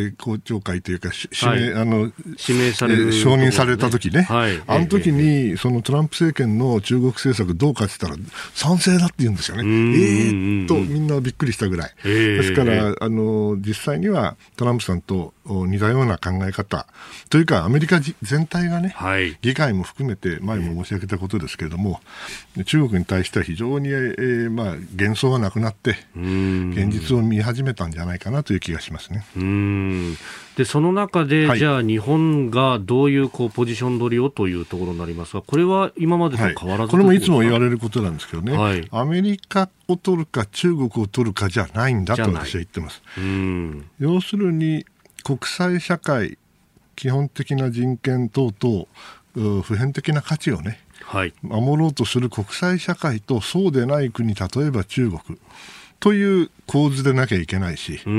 [0.09, 2.12] ー、公聴会というか、指名、はい、あの、
[2.49, 9.62] 指名される、ね、承認された時ね、はい、あの時に、そのトランプ政権の中国政策どうかって言ったら、賛成だって言うんですよね。
[9.62, 11.90] えーっと、みんなびっくりしたぐらい。
[12.03, 16.87] ですから、あの実際にはトランプさんと似たような考え方。
[17.31, 22.01] というか、アメリカ全体がね、はい、議会も含めて前も申し上げたことですけれども、
[22.65, 29.25] 中国に対しては非常に、えー、まあ、幻想がなくなって、現実を見始めたんじゃないかなという気がしますね。
[29.37, 30.17] うん。
[30.57, 43.03] でその中で、はい、じゃあ日本がどういうこうポジション取りをというところになりますが、これは今までと変わらず、はい、これもいつも言われることなんですけどね、はい、アメリカを取るか中国を取るかじゃないんだと私は言ってます。
[44.01, 44.87] 要するに
[45.27, 46.39] 国際社会
[46.95, 55.21] 基本的な人権等々普遍的な価値をね、はい、守ろうとする国際社会とそうでない国例えば中国。
[55.99, 58.12] という構図でなきゃいけないし、それ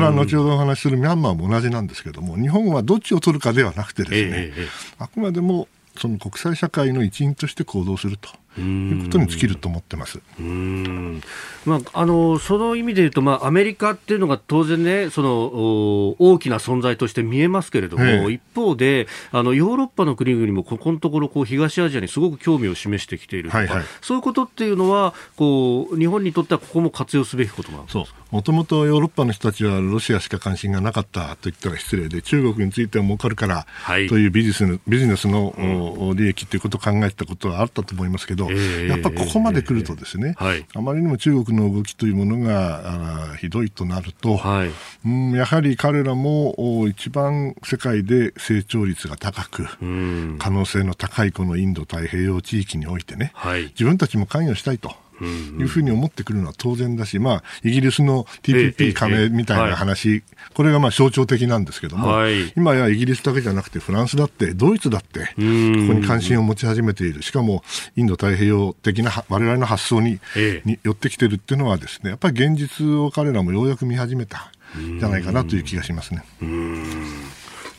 [0.00, 4.66] は後ほどお話しするミャンマーも同じなんですけども、日本はどっちを取るかではなくてですね、ええ、
[4.98, 5.68] あくまでも
[5.98, 8.30] その国際社会の一員として行動すると。
[8.60, 10.20] いうことに尽きると思ってます。
[10.38, 11.20] うん。
[11.64, 28.04] まあ、あのその意味で言うと、まあ、アメリカっていうのが当然ね、その大きな存在として見えますけれども、ええ、一方であの、ヨーロッパの国々もここのところこう東アジアにすごく興味を示してきているとか、はいはい、そういうことっていうのはこう、日本にとってはここも活用すべきことなんですか？
[28.34, 33.64] もともとヨーロッパの人たちはロシアしか関心がなかったと言ったら失礼で、中国については儲かるから
[34.08, 40.34] というビジネスのビジネスの、うん、利益ということを考えたことはあったと思いますけど、えー、やっぱここまで来るとですね、
[40.74, 44.70] あまりにも中国の動きというものがひどいとなると、はい、
[45.06, 55.03] うん、やはり彼らも一番世界で成長率が高く、うん、可能性の高いこのインド太平洋地域においてね、はい、自分たちも関与したいと。
[55.22, 60.22] いうふうに思ってくるのは当然だし、まあ、イギリスの TPP 加盟みたいな話、
[60.54, 67.62] これがまあ象徴的なんですけども、はい、今やイギリスだけじゃなくて、フランスだって、ドイツだって、ここに関心を持ち始めている、しかも
[67.96, 70.20] インド太平洋的なわれわれの発想に,、
[70.64, 74.52] に寄ってきてるっていうのはですね、やっぱり現実を彼らもようやく見始めた
[74.98, 76.24] じゃないかなという気がしますね。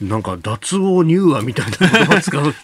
[0.02, 1.78] なんか脱毛乳和みたいな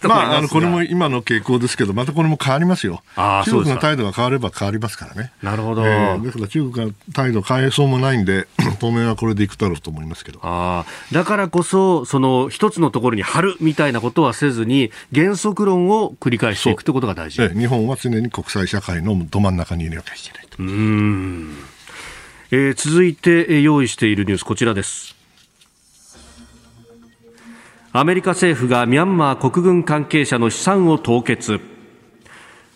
[0.08, 3.02] まあ、あのこれも今の傾向ですけど、またこれも変わりますよ。
[3.16, 5.32] あ中国の態度が変われば変わりますからね。
[5.42, 5.86] なるほど。
[5.86, 8.46] えー、ですから中国が態度変えそうもないんで、
[8.80, 10.40] 当面はこれでいくだろうと思いますけど。
[10.42, 17.40] あだからこそ、その一つのところに貼るみたいなことはせずに、原則論を繰り返していくということが大事。
[17.40, 20.62] えー、日本は常に国際社会のど真ん中にいなきゃいけないと。
[20.62, 21.56] うん。
[22.50, 25.21] えー、続いて用意しているニュース、こちらです。
[27.94, 31.60] アメリカ政府がミャンマー国軍関係者の資産を凍結。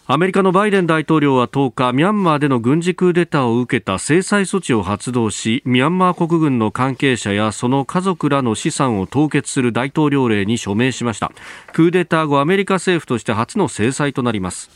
[0.07, 11.33] アメリカのバイデン大統領は10日ミャンマーでの軍事クーデターを受けた制裁措置を発動しミャンマー国軍の関係者やその家族らの資産を凍結する大統領令に署名しました。
[11.73, 14.69] クーデター後アメリカ政府として初の制裁となります。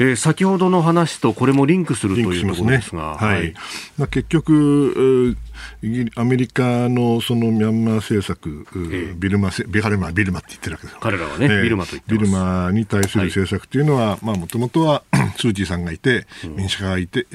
[0.00, 3.54] えー、先ほどの話とこれもリンクするというところですが、ね、はい、
[3.98, 5.36] まあ、結局、
[6.16, 15.02] アメリカのそのミャンマー政策、えビルマビハルマ、ビルマって言ってるわけです彼らはね、えー、ビルマと言ってビルマに対する政策というのは、もともとは
[15.36, 17.26] スー・チーさんがいて、民主化がいて、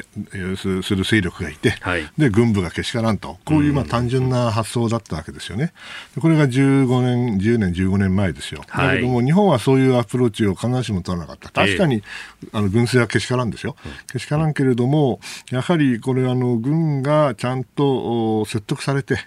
[0.56, 5.74] する勢力がいて、はい、で軍部がけしからんと、こういうまあ単純な発想だったわけですよね。
[6.20, 8.64] これが15年、10年、15年前ですよ。
[8.76, 11.50] だけども、日本はそういうアプローチを必ずしも取らなかった。
[11.50, 11.96] 確かに、
[12.44, 13.76] えー、あの軍政はけしからんですよ。
[14.12, 15.20] けしからんけれども、
[15.52, 18.13] やはりこれ、あの軍がちゃんと
[18.46, 19.18] 説得されて、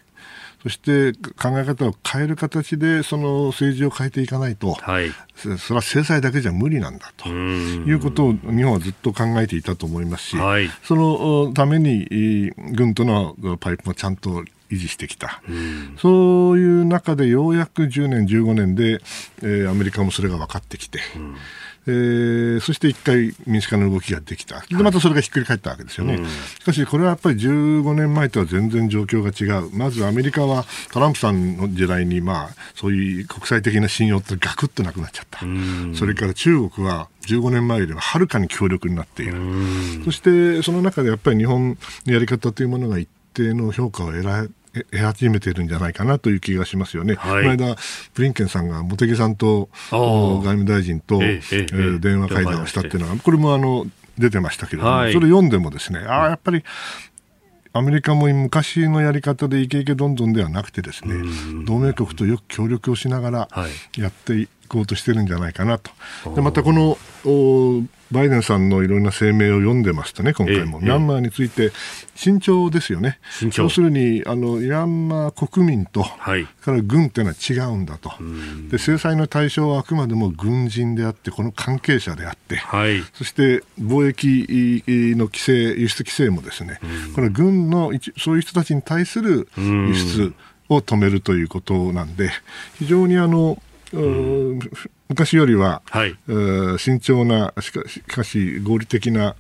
[0.62, 7.29] そして考え方を変える形でその政治を変えていかないと、はい、それは制裁だけじゃ無理なんだと。
[7.29, 15.40] いうことを日本はずっと考えていたと思いますし、はい、そのために軍とのパイプもちゃんと維持してきた、
[15.99, 19.01] そういう中でようやく10年、15年で、
[19.42, 20.99] えー、アメリカもそれが分かってきて、
[21.88, 24.61] えー、そして一回民主化の動きができた。
[24.61, 26.18] で、またそれがひっくり返ったわけですよね。
[26.59, 29.70] しかし、これはやっぱり15年前とは全然状況が違う。
[29.72, 35.40] まずアメリカはトランプさんの時代に、まあ、そういう国際的な信用ってガクッとなくなっちゃった。
[35.94, 39.35] それから中国は15年前よりははるかに強力になっている。
[40.05, 44.49] そして、その中でやっぱり日本のやり方というものが一定の評価を得られ
[44.91, 47.15] 得始めてるんじゃないかなという気がしますよね。
[47.15, 47.77] はい、この間、
[48.15, 53.87] ブリンケンさんが茂木さんと外務大臣と、えええ電話会談をしたっていうのは、これもあの
[54.19, 56.65] 出てましたけれども、はい、それ読んでもですね、ああ、やっぱり
[57.73, 61.15] アメリカも昔のやり方でイケイケどんどんではなくてですね、
[61.67, 63.49] 同盟国とよく協力をしながら
[63.99, 65.90] やってこうとしてるんじゃないかなと。
[66.35, 66.98] でまたこの
[68.12, 71.72] バイデンさんのいろんな声明を読んでますとね、今回も、ミャンマーについて
[72.14, 73.18] 慎重ですよね、
[73.57, 78.12] 要するにあのミャンマー国民と、はい、から軍というのは違うんだと。
[78.70, 84.85] で、制裁の対象はあくまでも軍人であって、この関係者であって、はい、そして貿易
[85.16, 86.79] の規制、輸出規制もですね、
[87.14, 90.33] これ軍のそういう人たちに対する輸出
[90.68, 92.31] を止めるということなんで、
[92.79, 93.61] 非常にあの
[95.09, 96.16] 昔よりは、はい、
[96.79, 99.37] 慎重なしかしかし合理的な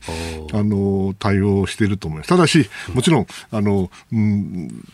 [0.52, 2.28] あの対応をしていると思います。
[2.28, 4.84] ただし、もちろんあの、うん、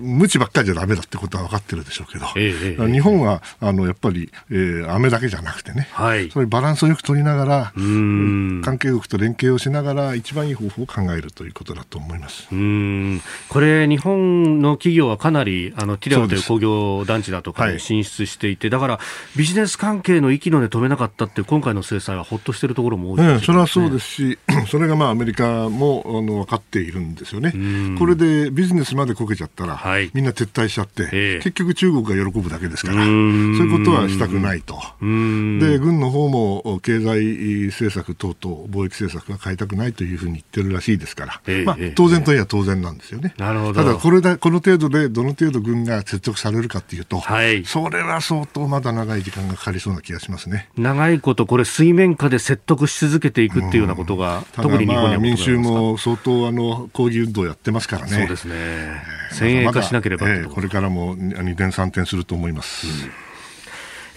[0.00, 12.48] 無知ばっかりじゃだめだってことは分かってるでしょうけど、ええ、日本はあのやっぱり、えー、雨だけじゃなくてね、はい、そういうバランスをよく取りながら、関係国と連携をしながら、一番いい方法を考えるということだと思います。
[12.52, 13.22] うん。
[13.48, 19.00] これ、日本の企業はかなりあのティレワという工業団地だとかに進出していて、はい、だから
[19.36, 27.52] ビジネス関係の息の根止めなかったって今回の制裁はほっとしているところも多いね、それはそうですし、 それがまあアメリカもあの分かっているんですよね。
[27.98, 34.74] これでビジネスまでこけちゃったら、はい、みんな撤退しちゃって、えー、結局中国が喜ぶだけですから、そういうことはしたくないと。
[35.00, 43.32] で、軍の方も経済政策等々、貿易政策は変えたくないというふうに言ってるらしいですから、えー、まあ、当然といえば当然なんですよね。
[43.38, 50.68] なるほどただこれだ、この程度でどの程度軍が説得されるかというと、はい、それは相当まだ長い時間がかかりそうな気がしますね。
[50.76, 58.10] 長いこと、これ、水面下で説得し続けていくっていうようなことが、特に日本には民衆も相当あの抗議運動やってますからね。
[58.10, 59.16] そうですね。
[59.30, 62.86] 先鋭化しなければ、えー、これからも二転三転すると思います。
[62.86, 62.92] うん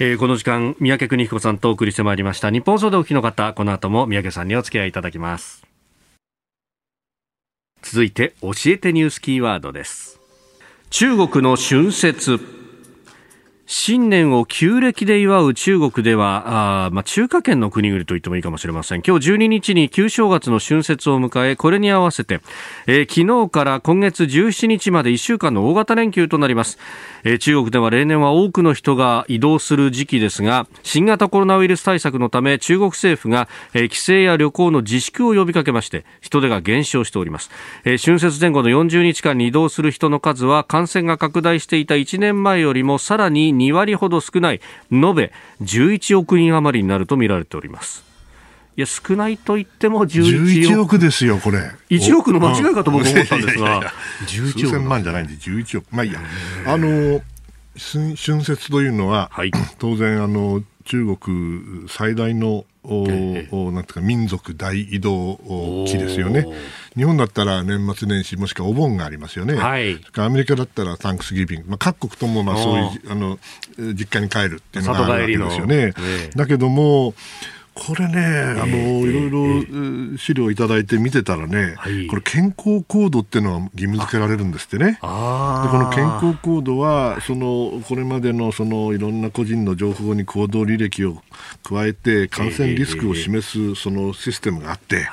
[0.01, 2.49] えー、この時間、三宅邦彦さんとお送りしてまいりました。
[2.49, 5.65] 日本総でお聞きの方、この後も三宅さんにお付き合いいただきます。
[7.81, 10.21] 続いて、教えてニュースキーワードです。
[10.89, 12.58] 中国の春節。
[13.71, 19.03] 新年を旧暦で祝う中国では、あまあ、中華圏の国々と言ってもいいかもしれません。
[19.05, 22.41] 今日12日に旧正月の春節を迎え、これに合わせて、
[22.87, 26.79] えー、昨日から今月17日まで1週間の大型連休となります。
[27.23, 37.51] えー、中国では例年は多くの人が移動する時期ですが、新型コロナウイルス対策のため中国政府が、えー、帰省や旅行の自粛を呼びかけまして、人出が減少しております。
[37.85, 48.09] えー、春節前後の40日間に移動する人の数は感染が拡大していた1年前よりもさらに2割ほど少ない延べ11億人余りになると見られております
[48.77, 51.59] いや少ないと言っても11億 ,11 億ですよ、これ。
[51.89, 53.81] 1億の間違いかと僕思ったんですが、
[54.25, 54.59] 11億。
[54.61, 55.87] 数千万じゃないんで、11億。
[55.91, 56.21] まあいいや。
[56.65, 57.21] あの、
[57.75, 65.37] 春節というのは、はい、当然、あの、中国最大のお、ええ、なんていうか民族大移動
[65.85, 66.47] 期ですよね。
[66.95, 69.53] 日本だったら年末年始もしくはお盆がありますよね。
[69.53, 73.37] はい、アメリカだったらタンクスギビング、まあ、各国ともまあそういうあの
[73.77, 75.93] 実家に帰るっていうのがあるわけですよね。
[76.35, 77.13] だけども
[77.79, 78.21] これね、
[78.61, 79.29] あの、いろい
[80.11, 84.91] ろ資料いただいて見てたらね、はい、これ健康コードっていうのは義務付けられるんですってね。
[84.93, 91.21] でこの健康コードは、その、これまでのそのいろんな個人の情報に行動履歴を
[91.63, 95.07] 加えて感染リスクを示すそのシステムがあって、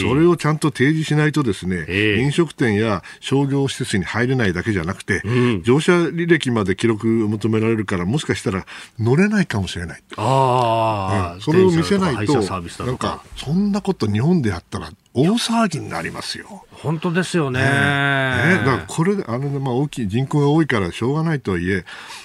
[0.00, 1.86] それをちゃんと提示しないとですね、
[2.18, 5.22] 飲食店や商業施設に入れないだけじゃなくて、
[5.64, 8.66] 乗車履歴まで記録を求められるから、もしかしたら
[8.98, 10.02] 乗れないかもしれない。
[10.16, 12.40] あうん、それを見せないないと、
[12.84, 16.64] なんか、そんなこと日本でやったら大騒ぎになりますよ。
[16.70, 17.60] 本当ですよね。
[17.60, 17.66] ね。
[17.66, 21.84] だからこれ、あの、まあ大きい、人口が多いからしょうがないとはいえ、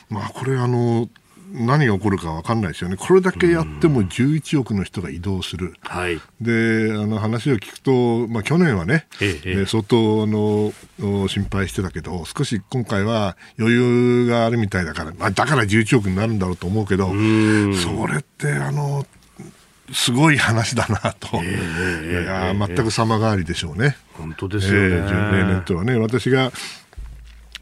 [0.09, 1.09] まあこれあの、
[1.55, 10.73] 何が起こるか分かんないですよね、これだけやっても11億の人が移動する、はい、であの話を聞くと、まあ、去年はね、ええ、相当あの
[11.27, 17.13] 心配してたけど、少し今回は余裕があるみたいだから、まあ、だから11億になるんだろうと思うけど、そ
[18.07, 19.05] れってあの
[19.91, 23.97] すごい話だなと、えー、いや全く様変わりでしょうね。
[24.13, 25.95] 本当ですよね、えー、例年とはね。
[25.97, 26.51] 私が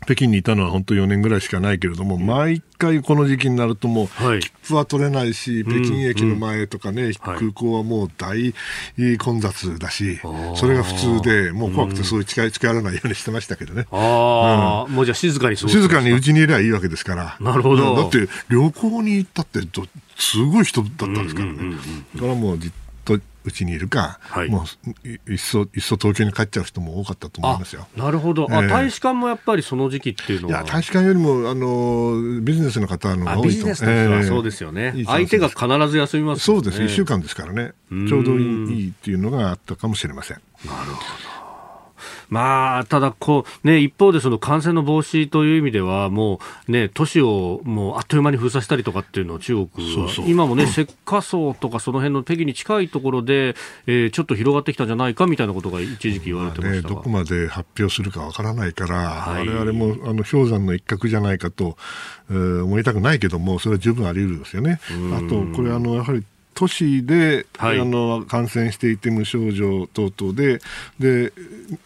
[0.03, 8.53] 北京にいたのは本当4年ぐらいしかないけれども、毎回この時期になるともう、切符は取れないし、北京駅の前とかね、空港はもう大
[9.17, 10.19] 混雑だし、
[10.55, 13.87] それが普通で、もう怖くてそういう近寄らないようにしてましたけどね。
[13.91, 17.37] ああ、もうじゃあ静かに静かにうちにいればいいわけですから。
[17.39, 17.95] なるほど。
[17.95, 19.59] だって旅行に行ったって
[20.17, 21.75] すごい人だったんですからね。
[22.15, 22.59] だからもう
[23.45, 24.65] うちにいるか、はい、も
[25.05, 27.87] ういっそいっそ東京に帰っちゃう人も多かったと思いますよ。
[27.95, 30.63] なるほど、えー、あ大使館もやっぱりその時期っていうのは。
[30.63, 33.67] 大使館よりもあのビジネスの方のが多いと。
[33.67, 33.73] ビ
[34.25, 40.37] そうですよね、えー、相手が必ず休みます、ね、そうです、1週間ですからね、ちょうどいいっていうのがあったかもしれません。
[40.65, 41.22] なるほど
[42.33, 50.25] まあ、ただこう、ね、一方でその感染の防止という意味では、もう、ね、都市をもうあっという間に封鎖したりとかっていうのを中国は、そうそう。
[50.27, 53.55] 今もね、石化層とかその辺の適に近いところで、
[53.85, 61.77] えー、ちょっと広がってきたんじゃないかみたいなことが一時期言われてました、ね、どこまで発表するかわからないから、はい、我々もあの氷山の一角じゃないかと、
[62.31, 64.79] えー、思いたくないけども、それは十分あり得るですよね。
[65.13, 66.23] あと、これあの、やはり
[66.53, 70.59] 都市で、はい、あの感染していて無症状等々で
[70.99, 71.33] で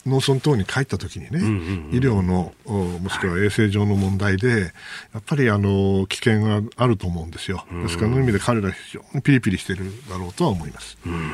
[0.05, 4.73] 農村等に帰った時にね、うんうんうん、医療のもしくは衛生上の問題で、
[5.13, 7.65] やっぱりあの危険があると思うんですよ。
[7.83, 10.97] ですから、そういう意味で彼ら非常にピリピリしてるだろうとは思います。
[11.05, 11.31] うん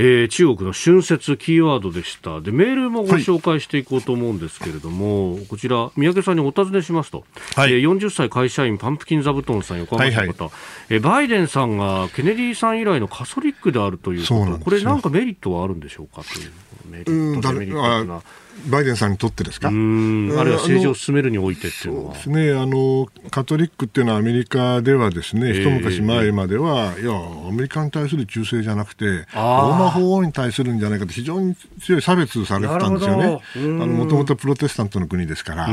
[0.00, 2.40] えー、中国の春節キーワードでした。
[2.40, 7.24] でメールもご紹介していこうと思うんですけれども、はい、こちら三宅さんにお尋ねしますと、
[7.56, 10.26] はい、えー、40歳会社員パンプキン座布団さん横浜市の方、はい。
[10.28, 10.50] はい、
[10.90, 14.58] えー、バイデンさんがケネディさん以来のカソリックであるということ。
[14.64, 16.22] これなんかメリットはあるんでしょうか？
[16.22, 16.52] という。
[16.88, 18.22] メリットデメリットな。
[18.66, 19.68] バイデンさんにとってですか？
[19.68, 22.14] あるいは政治を進めるにおいてっていうのは。
[22.16, 22.60] そうですね。
[22.60, 29.78] あのカトリックっていうのはアメリカではですね、一昔前までは、いやアメリカに対する忠誠じゃなくてロー。
[29.78, 33.40] マ法王に対するんじゃないかと非常に強い差別されてたんですよね。
[33.86, 35.68] もともとプロテスタントの国ですから。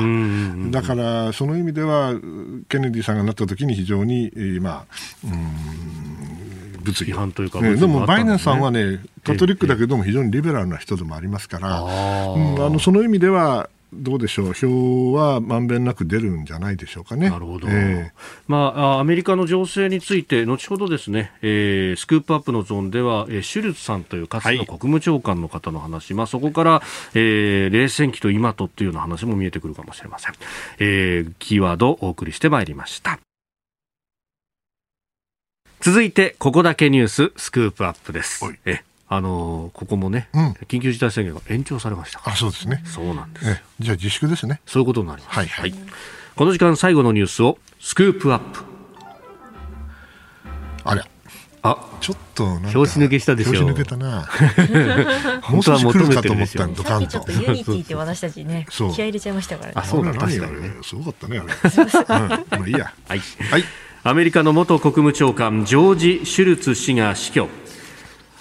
[0.72, 2.14] だからその意味では
[2.70, 4.32] ケネディさんがなった時に非常に、
[4.62, 4.86] まあ、
[5.24, 6.35] うん
[6.86, 7.12] 物議。
[7.12, 17.30] 反というか、ね、でもバイデンさんはね、カトリックだけども非常にリベラルな人でもありますから、うん、あのその意味では、どうでしょう、票はまんべんなく出るんじゃないでしょうかね。
[17.30, 17.68] なるほど。
[17.70, 26.82] えー、まあ、アメリカの情勢について、後ほどですね、えー、スクープアップのゾーンでは、えー、シュルツさんというかつての国務長官の方の話、はい、まあ、そこから、
[27.14, 30.34] えー、冷戦期と今とっていうような話も見えてくるかもしれません。
[30.80, 33.20] えー、キーワードをお送りしてまいりました。
[35.86, 38.44] 続いて、ここだけニュース Scoop Up です。
[38.66, 42.82] えあのー、ここもね、うん、緊急事態宣言が延長されましたあ、そうですね。
[42.86, 43.62] そうなんです。
[43.80, 44.62] じゃあ自粛ですね。
[44.66, 45.36] そういうことになります。
[45.38, 45.76] はい、はい。
[46.36, 48.64] この時間最後のニュースを Scoop Up。
[50.86, 51.04] あれ
[51.62, 53.64] あ、ちょっと拍子抜けしたでしょ。
[53.64, 54.28] 表紙抜けたな。
[55.44, 56.68] 本当は求めてるんですよ。
[56.84, 59.74] さっきちょっと Unity って私たちね、気合入れちゃいましたからね。
[59.76, 60.78] あ、そうなの確かにね。
[60.82, 61.54] すごかったね、あれ。
[61.54, 62.92] うん、まあいいや。
[63.08, 63.20] はい。
[63.52, 63.64] はい。
[64.08, 67.50] アメリカの元国務長官ジョージ・シュルツ氏が死去。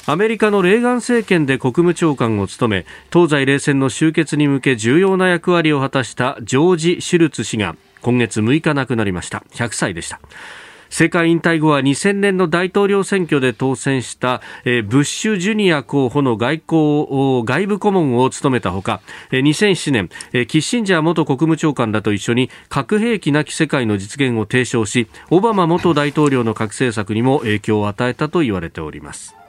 [0.04, 9.42] アメリカのレーガン政権で国務長官を務め東西冷戦の終結に向け重要な役割を果たしたジョージ・シュルツ氏が今月6日亡くなりました。
[9.52, 10.20] 100歳でした。
[10.89, 29.43] 政界引退後は2000年の大統領選挙で当選した、え、ブッシュジュニア候補の外交外部顧問を務めたほか、えー、2007年、え、キッシンジャー元国務長官らと一緒に核兵器なき世界の実現を提唱しオバマ元大統領の核政策にも影響を与えたと言われております。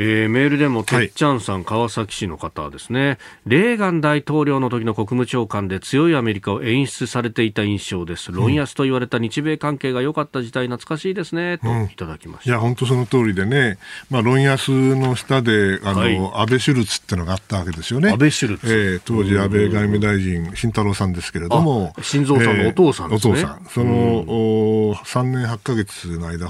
[0.00, 3.18] えー、メールでもてっちゃんさん、はい、川崎市の方はですね。
[3.46, 13.78] レーガン大統領の時の国務長官で強いアメリカを演出されていた印象です、論安と言われた日米関係が良かった時代懐かしいですね、といただきました、いや本当その通りでね、
[14.08, 18.10] まあ、論安の下であの、はい、安倍シュルツってのがあったわけですよね。
[18.10, 21.92] 安倍シュルツ、えー、当時安倍外務大臣慎太郎さんですけれども。
[22.00, 23.66] 晋三さんのお父さんですね、えー、お父さん。
[23.68, 26.48] その、うん、お3年8か月の間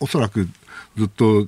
[0.00, 0.48] おそらく
[0.96, 1.46] ずっと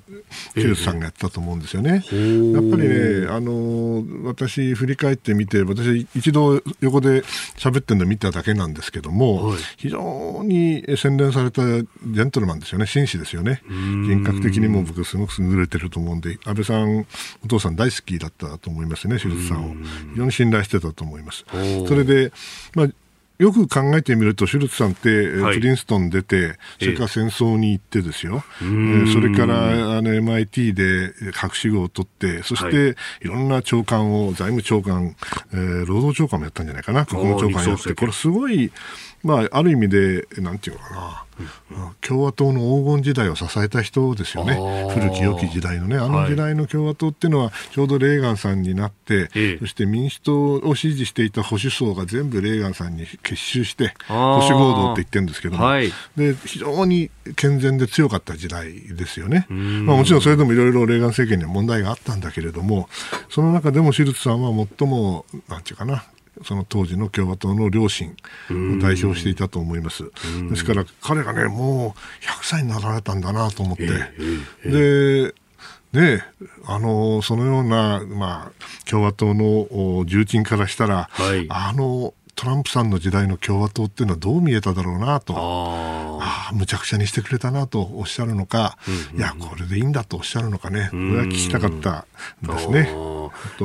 [0.54, 2.04] ヒルさんがやったと思うんですよね。
[2.12, 7.22] えー、やっぱりね、あの私、振り返ってみて、私、一度横で
[7.56, 17.06] 喋ってるの見ただけなんですけども、はい、非常に洗練されたジェントルマンですよね、紳士ですよね、人格的にも僕、すごく優れてると思うんで、安倍さん、
[17.44, 19.74] お父さん大好きだったと思いますね、手術さんを。
[20.12, 21.44] 非常に信頼してたと思います。
[21.86, 22.32] それで、
[22.74, 22.88] まあ
[23.38, 35.14] よく考えてみると、シュルツさんって、はい、プリンストン出て、それから戦争に行ってですよ、えー、それからあの MIT で博士号を取って、そして、い、ろんな長官を、財務長官、
[35.52, 38.72] えー、労働長官もやったんじゃないかな、国務長官やって、これすごい、
[39.22, 41.24] まあ、ある意味で、なんていうのかな、
[42.00, 44.58] 共和党の黄金時代を支えた人ですよね、
[44.92, 62.88] 古き良き時代のね、あの時代の共和党っていうのは、ちょうどレーガンさんになって、はい、そして民主党を支持していた保守層が全部レーガンさんに結集して、保守合同って言ってるんですけども、はい、で非常に健全で強かった時代ですよね、まあ、もちろんそれでもいろいろレーガン政権には問題があったんだけれども、
[63.28, 66.04] その中でもシルツさんは最も、なんていうかな、
[66.44, 68.10] その当時の共和党の両親
[68.50, 70.10] を代表していたと思います。
[70.50, 73.86] ですから彼がね、もう100歳になられたんだなと思って、
[74.64, 75.34] で、
[75.92, 76.24] ね、
[76.66, 92.06] あのそのような、まあ、共和党の重鎮からしたら、はい、あのトランプさんの時代の共和党っていうのはどう見えただろうなと、ああ、むちゃくちゃにしてくれたなとおっしゃるのか、うんうん、いや、これでいいんだとおっしゃるのかね、これは聞きたかった
[92.46, 92.94] んですね。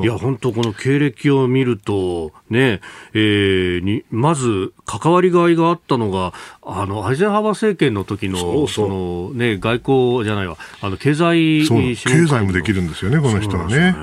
[0.02, 2.82] いや、本当この経歴を見ると、ね、
[3.14, 13.96] えー、に、まず、関わりがいがあったのが、あの、アイゼンハワー政権の時の、そうその、ね、外交じゃないわ、あの、経済経済もできるんですよね、この人はね。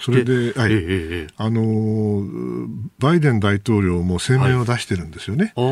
[0.00, 2.26] それで、はい、ええ、あの、
[2.98, 5.52] バイデン大統領も声明を出してるんですよね。
[5.56, 5.68] はい、え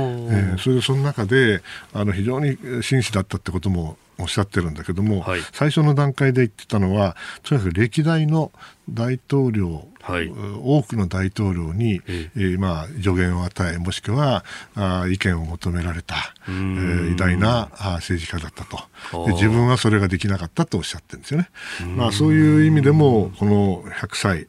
[0.57, 1.63] ー、それでその中で、
[1.93, 8.51] あの、非常に真摯だったってこともおっしゃってるんだけども、はい、最初の段階で言ってたのは、とにかく歴代の
[8.89, 14.45] 大統領、はい、多くの大統領に、えー、まあ、助言を与え、もしくは
[14.75, 16.15] あ意見を求められた、
[16.49, 19.27] えー、偉大な政治家だったと。
[19.27, 19.33] で。
[19.33, 21.51] 自分はそれができなかったとおっしゃってるんですよね。
[21.97, 24.49] まあ、そういう意味でも、この100歳、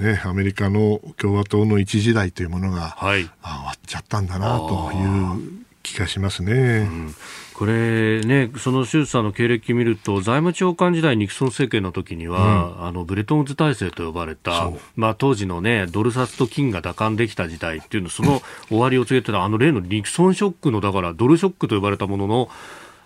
[0.00, 6.52] ね、アメリカの共和党の一時代というものが、はい、あ終わっちゃったんだなという気がしますね。
[6.52, 7.14] うん
[7.56, 22.50] これね、そのシューさんの経歴見ると、財務長官時代、ニクソン政権の時には、うん、あのブレトンウッズ体制と呼ばれた、まあ、当時のね、ドル札と金が打艦できた時代っていうの、その終わりを告げてた、あの例のニクソンショックの、だからドルショックと呼ばれたものの、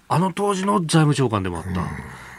[0.08, 1.70] あの当時の財務長官でもあった。
[1.70, 1.74] うん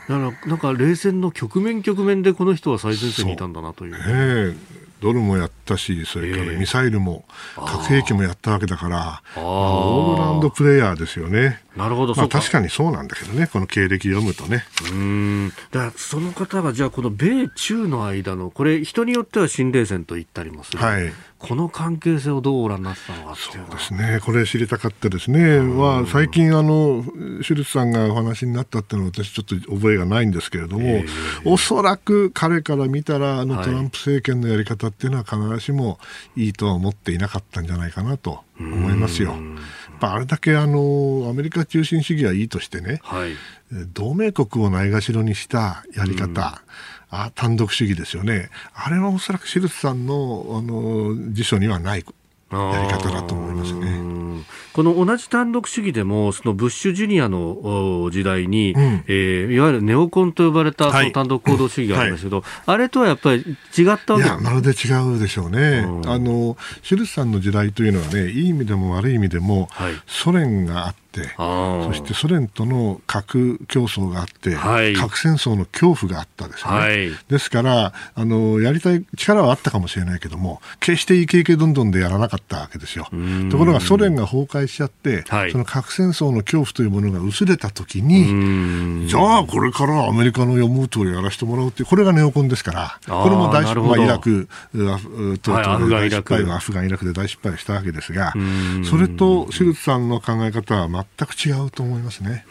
[0.09, 4.57] だからなんか冷戦の局面局面でこの人は最前線にいたんだなという。
[5.01, 7.25] ドルもやったし、それからミサイルも、
[7.55, 11.59] 核兵器もやったわけだから、オールラウンドプレーヤーですよね。
[11.75, 14.63] なるほど、まあ、確かにそうなんだけどね、この経歴読むとね。
[14.91, 15.53] うん。
[15.71, 21.11] だその方が、じゃあ、この米中の間の、これ、人によっては新冷戦と言ったりもする、はい、
[21.41, 27.03] この関係性をどうご覧になったのかそうですね、これ知りたかったですね、は最近あの、
[27.41, 35.99] シュルツさんがお話になったっていうのは、私、ちょっと覚えがないんですけれども、えー、おそらく彼から見たら、あのトランプ政権のやり方っていうのは、必ずしも
[36.35, 39.35] いいとは思っていなかったんじゃないかなと思いますよ。
[39.99, 43.33] あれだけあのアメリカ中心主義はいいとしてね、はい、
[43.93, 46.61] 同盟国をないがしろにしたやり方、
[47.11, 52.05] あ単独主義ですよね、あれはおそらくシルツさんのあの辞書にはない
[52.51, 54.21] やり方だと思いますね。
[54.73, 63.41] この同じ単独主義でも、そのブッシュジュニアの時代に、うん、えー、いわゆるネオコンと呼ばれたその単独行動主義がありますけど、はい、あれとはやっぱり
[63.77, 65.85] 違ったわけいや、まるで違うでしょうね。
[66.05, 83.09] あの、シュルツさんの時代というのはね、いい意味でも悪い意味でも、はい、ソ連があって、そしてソ連との核競争があって、はい、核戦争の恐怖があったですね、はい、ですからあの、やりたい力はあったかもしれないけども、決してイケイケどんどんでやらなかったわけですよ。
[83.51, 94.47] ところがソ連が崩壊しちゃって、はい、その核戦争の恐怖というものが薄れたときに、じゃあこれからアメリカの読む通りやらせてもらうっていう、これがネオコンですから、これも大失敗、イラク、
[95.41, 96.35] と、はい、アフガン、イラク。
[96.51, 98.33] アフガン、イラクで大失敗したわけですが、
[98.89, 102.45] それとシルツさんの考え方は全く違うと思いますね。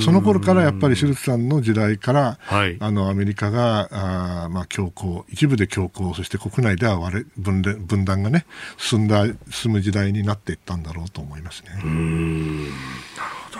[0.00, 8.46] その頃からやっぱりシュルツさんの時代から、はい、あのアメリカがあまあ強硬一部で強硬そして国内では割れ分分断がね
[8.76, 11.70] 進んだ進む時代になっていったんだろうと思いますね。
[11.74, 13.58] なるほど、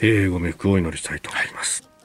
[0.00, 1.95] えー、ご冥福をお祈りしたいと思います。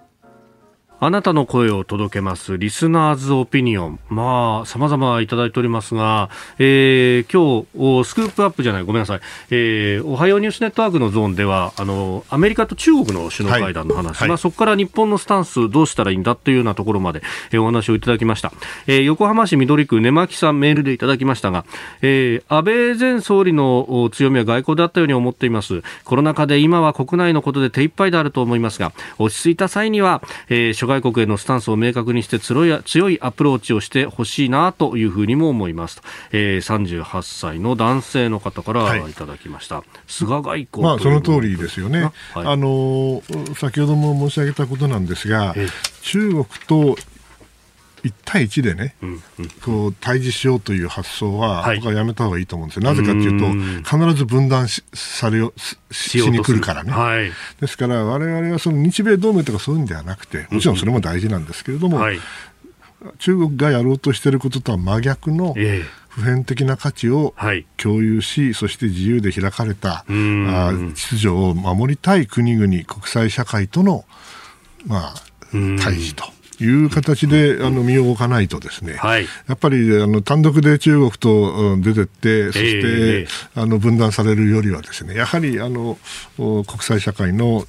[1.03, 3.99] あなたの声を届けます、リスナーズオピニオン。
[4.09, 6.29] まあ、様々いただいておりますが、
[6.59, 7.65] えー、今
[8.03, 9.19] 日、スクープアップじゃない、ごめんなさい。
[9.49, 18.53] えー、おはようニュースネットワークのゾーンでは、あの、アメリカと中国の首脳会談の話、はい、まあ、そこから日本のスタンスどうしたらいいんだっていうようなところまで、えー、お話をいただきました。
[18.85, 21.65] えー、横浜市緑区根巻さんメールでいただきましたが、
[22.03, 25.81] えー、安倍前総理の強みは外交であったように思っています。
[26.03, 39.13] コロナ禍で今は国内のことで手一杯であると思いますが、落ち着いた際には、えー、諸外国へのスタンスを明確にして強い強いアプローチをしてほしいなというふうにも思いますと、えー、38歳の男性の方からい。
[39.13, 43.21] ただきました、はい、菅外交まあ、その通りですよね、はい、あの
[43.55, 45.53] 先ほども申し上げたことなんですが、
[46.01, 46.97] 中国と
[48.03, 55.53] 1対1でね、うんうん、こう対峙しようという発想は、僕はやめた方がいいと思うんですよ、なぜかというと、必ず分断しされよ
[55.91, 62.19] しに来るからね、はい、ですから、われわれはその日米同盟とかそういうんではなくて、もちろんそれも大事なんですけれども、はい、
[63.19, 65.55] 中国がやろうとしていることとは真逆の、
[66.09, 67.35] 普遍的な価値を
[67.77, 74.05] 共有し、はい、そして自由で開かれたあ秩序を守りたい国々、国際社会との、
[74.87, 75.13] まあ、
[75.51, 76.30] 対峙と。
[76.61, 85.97] いう形であの身を置かないとですね、はい、やっぱりあの単独で中国と出てって、そして、えー、あの分断されるよりはですね、やはりあの
[86.37, 87.65] 国際社会の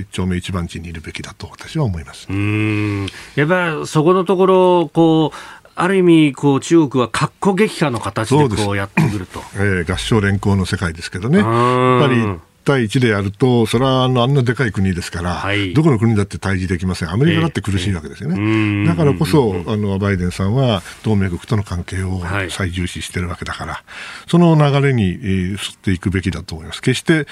[0.00, 2.26] 一丁目一番地にいるべきだと私は思います。
[2.28, 3.06] うん。
[3.36, 5.36] やっぱりそこのところこう
[5.74, 11.38] ある意味こう中国は格好撃破の形でこうやってくると、えー、合唱連行の世界ですけどね。
[11.38, 26.82] やっぱり対1でやると、それはあのあんなでかい国ですから、はい、どこの国だって対峙できません、アメリカだって苦しいわけですよね、えー、だからこそあのバイデンさんは同盟国との関係を最重視してるわけだから、はい、その流れに、えー、沿っていくべきだと思います。
[26.82, 27.26] 決して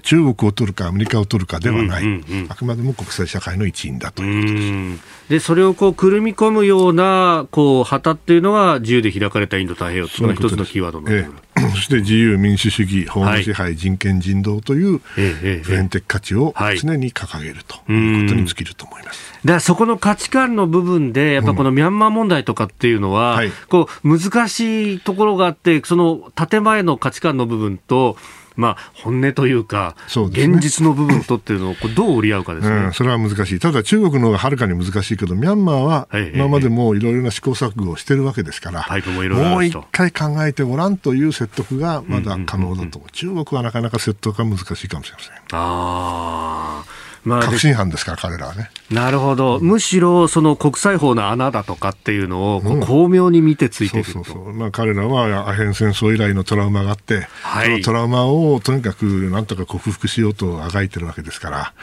[0.00, 5.20] 中国を取るかアメリカを取るかではない、うんうんうん、あくまでも国際社会の一員だということです。
[5.30, 19.30] でそれをこうくるみ込むようなこう旗っていうのが自由で開かれたインド太平洋というのが一つのキーワードの、ええ、 そして自由、民主主義、法の支配、はい、人権、人道という普遍的価値を常に掲げるということに尽きると思います。
[19.44, 23.36] だからそこの価値観の部分で、やっぱこのミャンマー問題とかっていうのは、うん。
[23.36, 28.16] はい、こう難しいところがあって、その建前の価値観の部分と、
[28.56, 38.86] まあ、本音というか、うね、現実の部分とっていうのをこうどう折り合うかですね、うん、それは難しい、ただ中国の方がはるかに難しいけど、ミャンマーは今までもいろいろな試行錯誤をしてるわけですから、
[39.30, 45.34] もう一回考えてごらんという説得がまだ可能だと、中国はなかなか説得が難しいかもしれません。
[45.52, 46.84] あ
[47.24, 48.70] まあ、確信犯ですから、彼らはね。
[48.90, 61.74] なるほど、うん、むしろその国際法の穴だとかっていうのを巧妙に見てついてる、うん、そうそうそう、まあ、彼らはアヘン戦争以来のトラウマがあって、はい、そのトラウマをとにかくなんとか克服しようとあがいてるわけですから、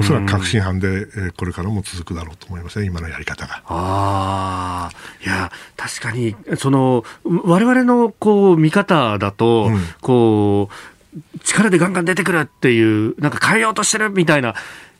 [0.00, 3.62] おそらく確信犯で、えー、これからも続くだろうと思いますね、今のやり方が。
[3.68, 4.90] あ
[5.24, 10.97] いや、確かに、その我々のこう見方だと、うん、こう
[11.42, 14.54] 力でガンガン出てくるっていう、なんか変えようとしてるみたいな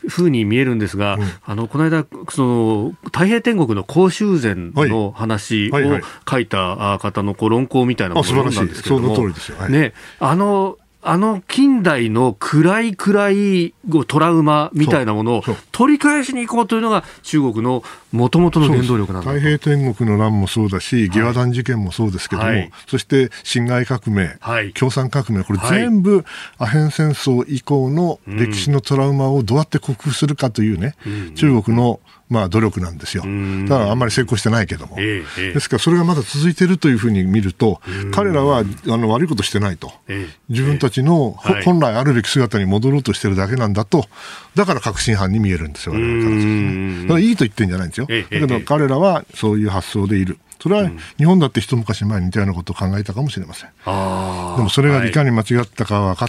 [0.06, 9.28] ふうに見えるんですが、うん、あのこの間、その太平天国の公衆禅の話を書いた方のこう論考みたいなものなんですけども、
[9.68, 10.78] ね、あの
[11.10, 13.74] あの近代の暗い暗い
[14.08, 15.42] トラウマみたいなものを
[15.72, 17.82] 取り返しに行こうというのが中国の
[18.12, 26.26] もともとの原動力なんだ太平天国の乱もそうだし、義和団事件もそうですけども、はい、そして辛亥革命、はい、共産革命、これ全部
[26.58, 33.22] アヘン戦争以降の歴史のトラウマをどうやって克服するかというね、うん、中国のまあ、努力なんですよ。
[33.22, 34.96] だからあんまり成功してないけども。
[34.98, 37.80] えー、ですからそれがまだ続いているというふうに見ると、
[38.12, 39.92] 彼らはあの悪いことしてないと。
[40.08, 44.06] えー、自分たちの、はい、本来あるべき姿に戻ろうとしてるだけなんだと。
[44.54, 47.02] だから確信犯に見えるんですよ、我々からするとね。
[47.02, 48.06] だからいいと言ってるんじゃないんですよ。
[48.06, 50.38] だけど彼らはそういう発想でいる。
[50.60, 53.70] それは日本だって一昔前に似たようなことを考えたかもしれません。
[53.86, 56.28] でもそれがいかに間違ったか分かっ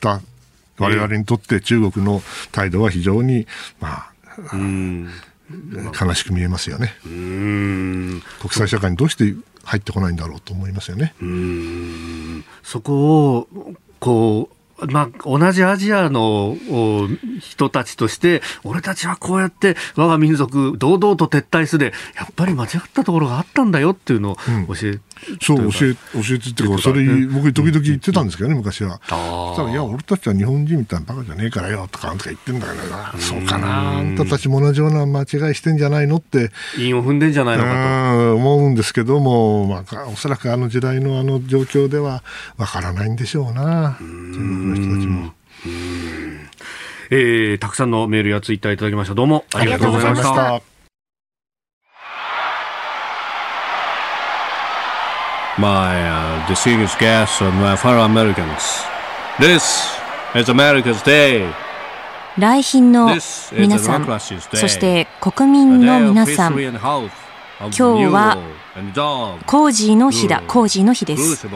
[0.00, 0.20] た
[0.78, 2.22] 我々にとって中国の
[2.52, 3.46] 態度は非常に、
[3.80, 4.12] まあ、
[5.98, 6.94] 悲しく見えますよね。
[7.02, 9.34] 国際社会にどうして
[9.64, 11.14] 入ってこないんだろうと思いますよね。
[12.62, 13.48] そこを
[13.98, 14.54] こう
[14.86, 16.56] まあ、同じアジアの
[17.40, 25.00] 人たちとして、俺たちはこうやって我が民族、堂々と撤退するやっぱり間違ったところがあったんだよっていうのを教え、うん、
[25.40, 29.00] そう教え教えてってか、それ、僕、時々言ってたんですけどね、昔は。
[29.06, 38.36] たら、いや、俺たちは日本人みたいなバカじゃねえからよとか、なんとか言ってんだけどな、そうかな、あんたたちも同じような間違いしてんじゃないのって、韻を踏んでんじゃないのかと。
[38.36, 42.22] 思うんですけども、まあ、おそらくあの時代のあの状況では
[42.56, 45.32] わからないんでしょうな、中国の人たちも。
[47.10, 49.14] えー、たくさんのメールやツイッターいただきました。
[49.14, 50.77] どうもありがとうございました。
[55.58, 58.62] My uh, distinguished guests and my fellow Americans.
[59.40, 59.90] This
[60.36, 61.52] is America's Day.
[62.38, 63.08] 来賓の
[63.52, 64.06] 皆さん、
[64.54, 66.78] そして国民の皆さん、今
[67.70, 68.38] 日は
[69.46, 71.48] コージーの日だ、コージーの日です。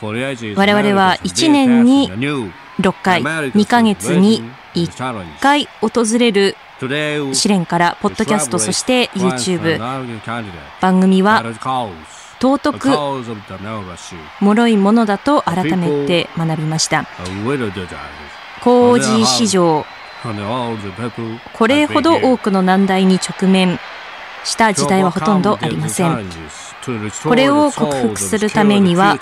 [0.00, 4.42] 我々は1年に6回、2ヶ月に
[4.74, 6.56] 1回訪れる
[7.32, 9.78] 試練から、ポッドキャスト、そして YouTube、
[10.80, 11.44] 番組は
[12.40, 12.88] 尊く
[14.40, 17.04] 脆いものだと改めて学びました。
[18.62, 19.84] 工事市場、
[21.52, 23.78] これほど多くの難題に直面
[24.44, 26.30] した時代はほとんどありません。
[27.24, 29.18] これを克服するためには、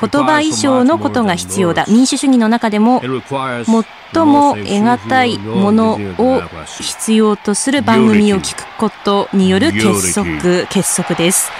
[0.00, 1.84] 言葉以上のことが必要だ。
[1.88, 11.50] 民主主義の中でも最も得難いものを必要とする番組を聞くことによる結束、結束です。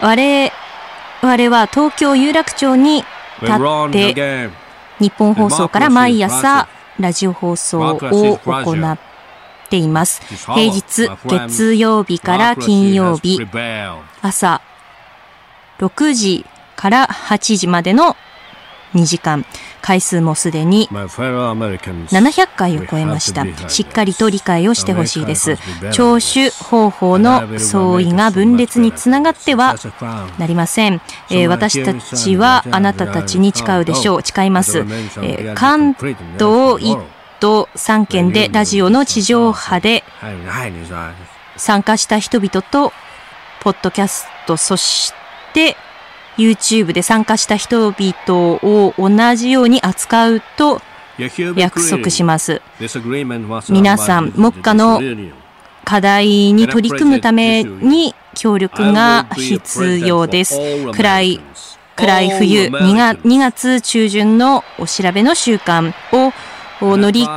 [0.00, 3.04] 我々は東京有楽町に
[3.40, 4.50] 立って
[4.98, 8.98] 日本放送から毎朝ラジオ放送を行っ
[9.68, 10.22] ています。
[10.52, 13.40] 平日月曜日から金曜日
[14.22, 14.60] 朝
[15.78, 16.44] 6時
[16.84, 18.14] から8時までの
[18.92, 19.46] 2時間。
[19.80, 23.44] 回数もすでに700回を超えました。
[23.68, 25.56] しっかりと理解をしてほしいです。
[25.92, 29.76] 聴取方法の相違が分裂につながっては
[30.38, 31.00] なりません。
[31.30, 34.22] えー、私たちはあなたたちに誓うでしょう。
[34.22, 34.78] 誓います。
[34.78, 37.02] えー、関東1
[37.40, 40.04] 都3県でラジオの地上波で
[41.56, 42.92] 参加した人々と、
[43.60, 45.14] ポッドキャスト、そし
[45.54, 45.76] て
[46.36, 50.80] YouTube で参加した人々を同じように扱うと
[51.56, 52.60] 約束します。
[53.68, 55.00] 皆さん、目下の
[55.84, 60.58] 課題に取り組むために協力が必要です。
[60.92, 61.40] 暗い、
[61.94, 66.32] 暗い冬2月 ,2 月中旬のお調べの習慣を
[66.80, 67.28] 乗り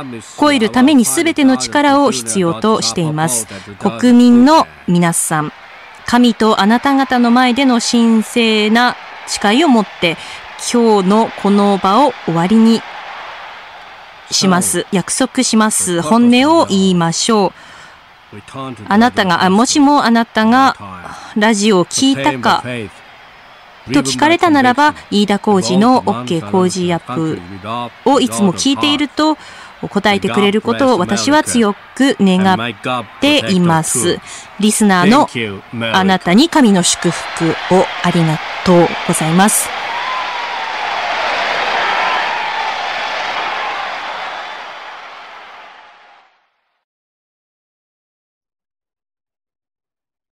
[0.42, 3.46] 越えるために全ての力を必要としています。
[3.78, 5.52] 国民の皆さん、
[6.08, 8.96] 神とあなた方の前での神聖な
[9.26, 10.16] 誓いを持って、
[10.72, 12.80] 今日のこの場を終わりに
[14.30, 14.86] します。
[14.90, 16.00] 約束します。
[16.00, 17.52] 本音を言いましょ
[18.32, 18.36] う。
[18.88, 20.76] あなたが、もしもあなたが
[21.36, 22.62] ラジオを聞いたか
[23.92, 27.38] と聞かれたならば、飯田浩二の OK 工事アップ
[28.06, 29.36] をいつも聞いていると
[29.86, 32.74] 答えてくれることを私は強く願っ
[33.20, 34.18] ています。
[34.58, 35.28] リスナーの
[35.94, 39.87] あなたに神の祝福をありがとうございます。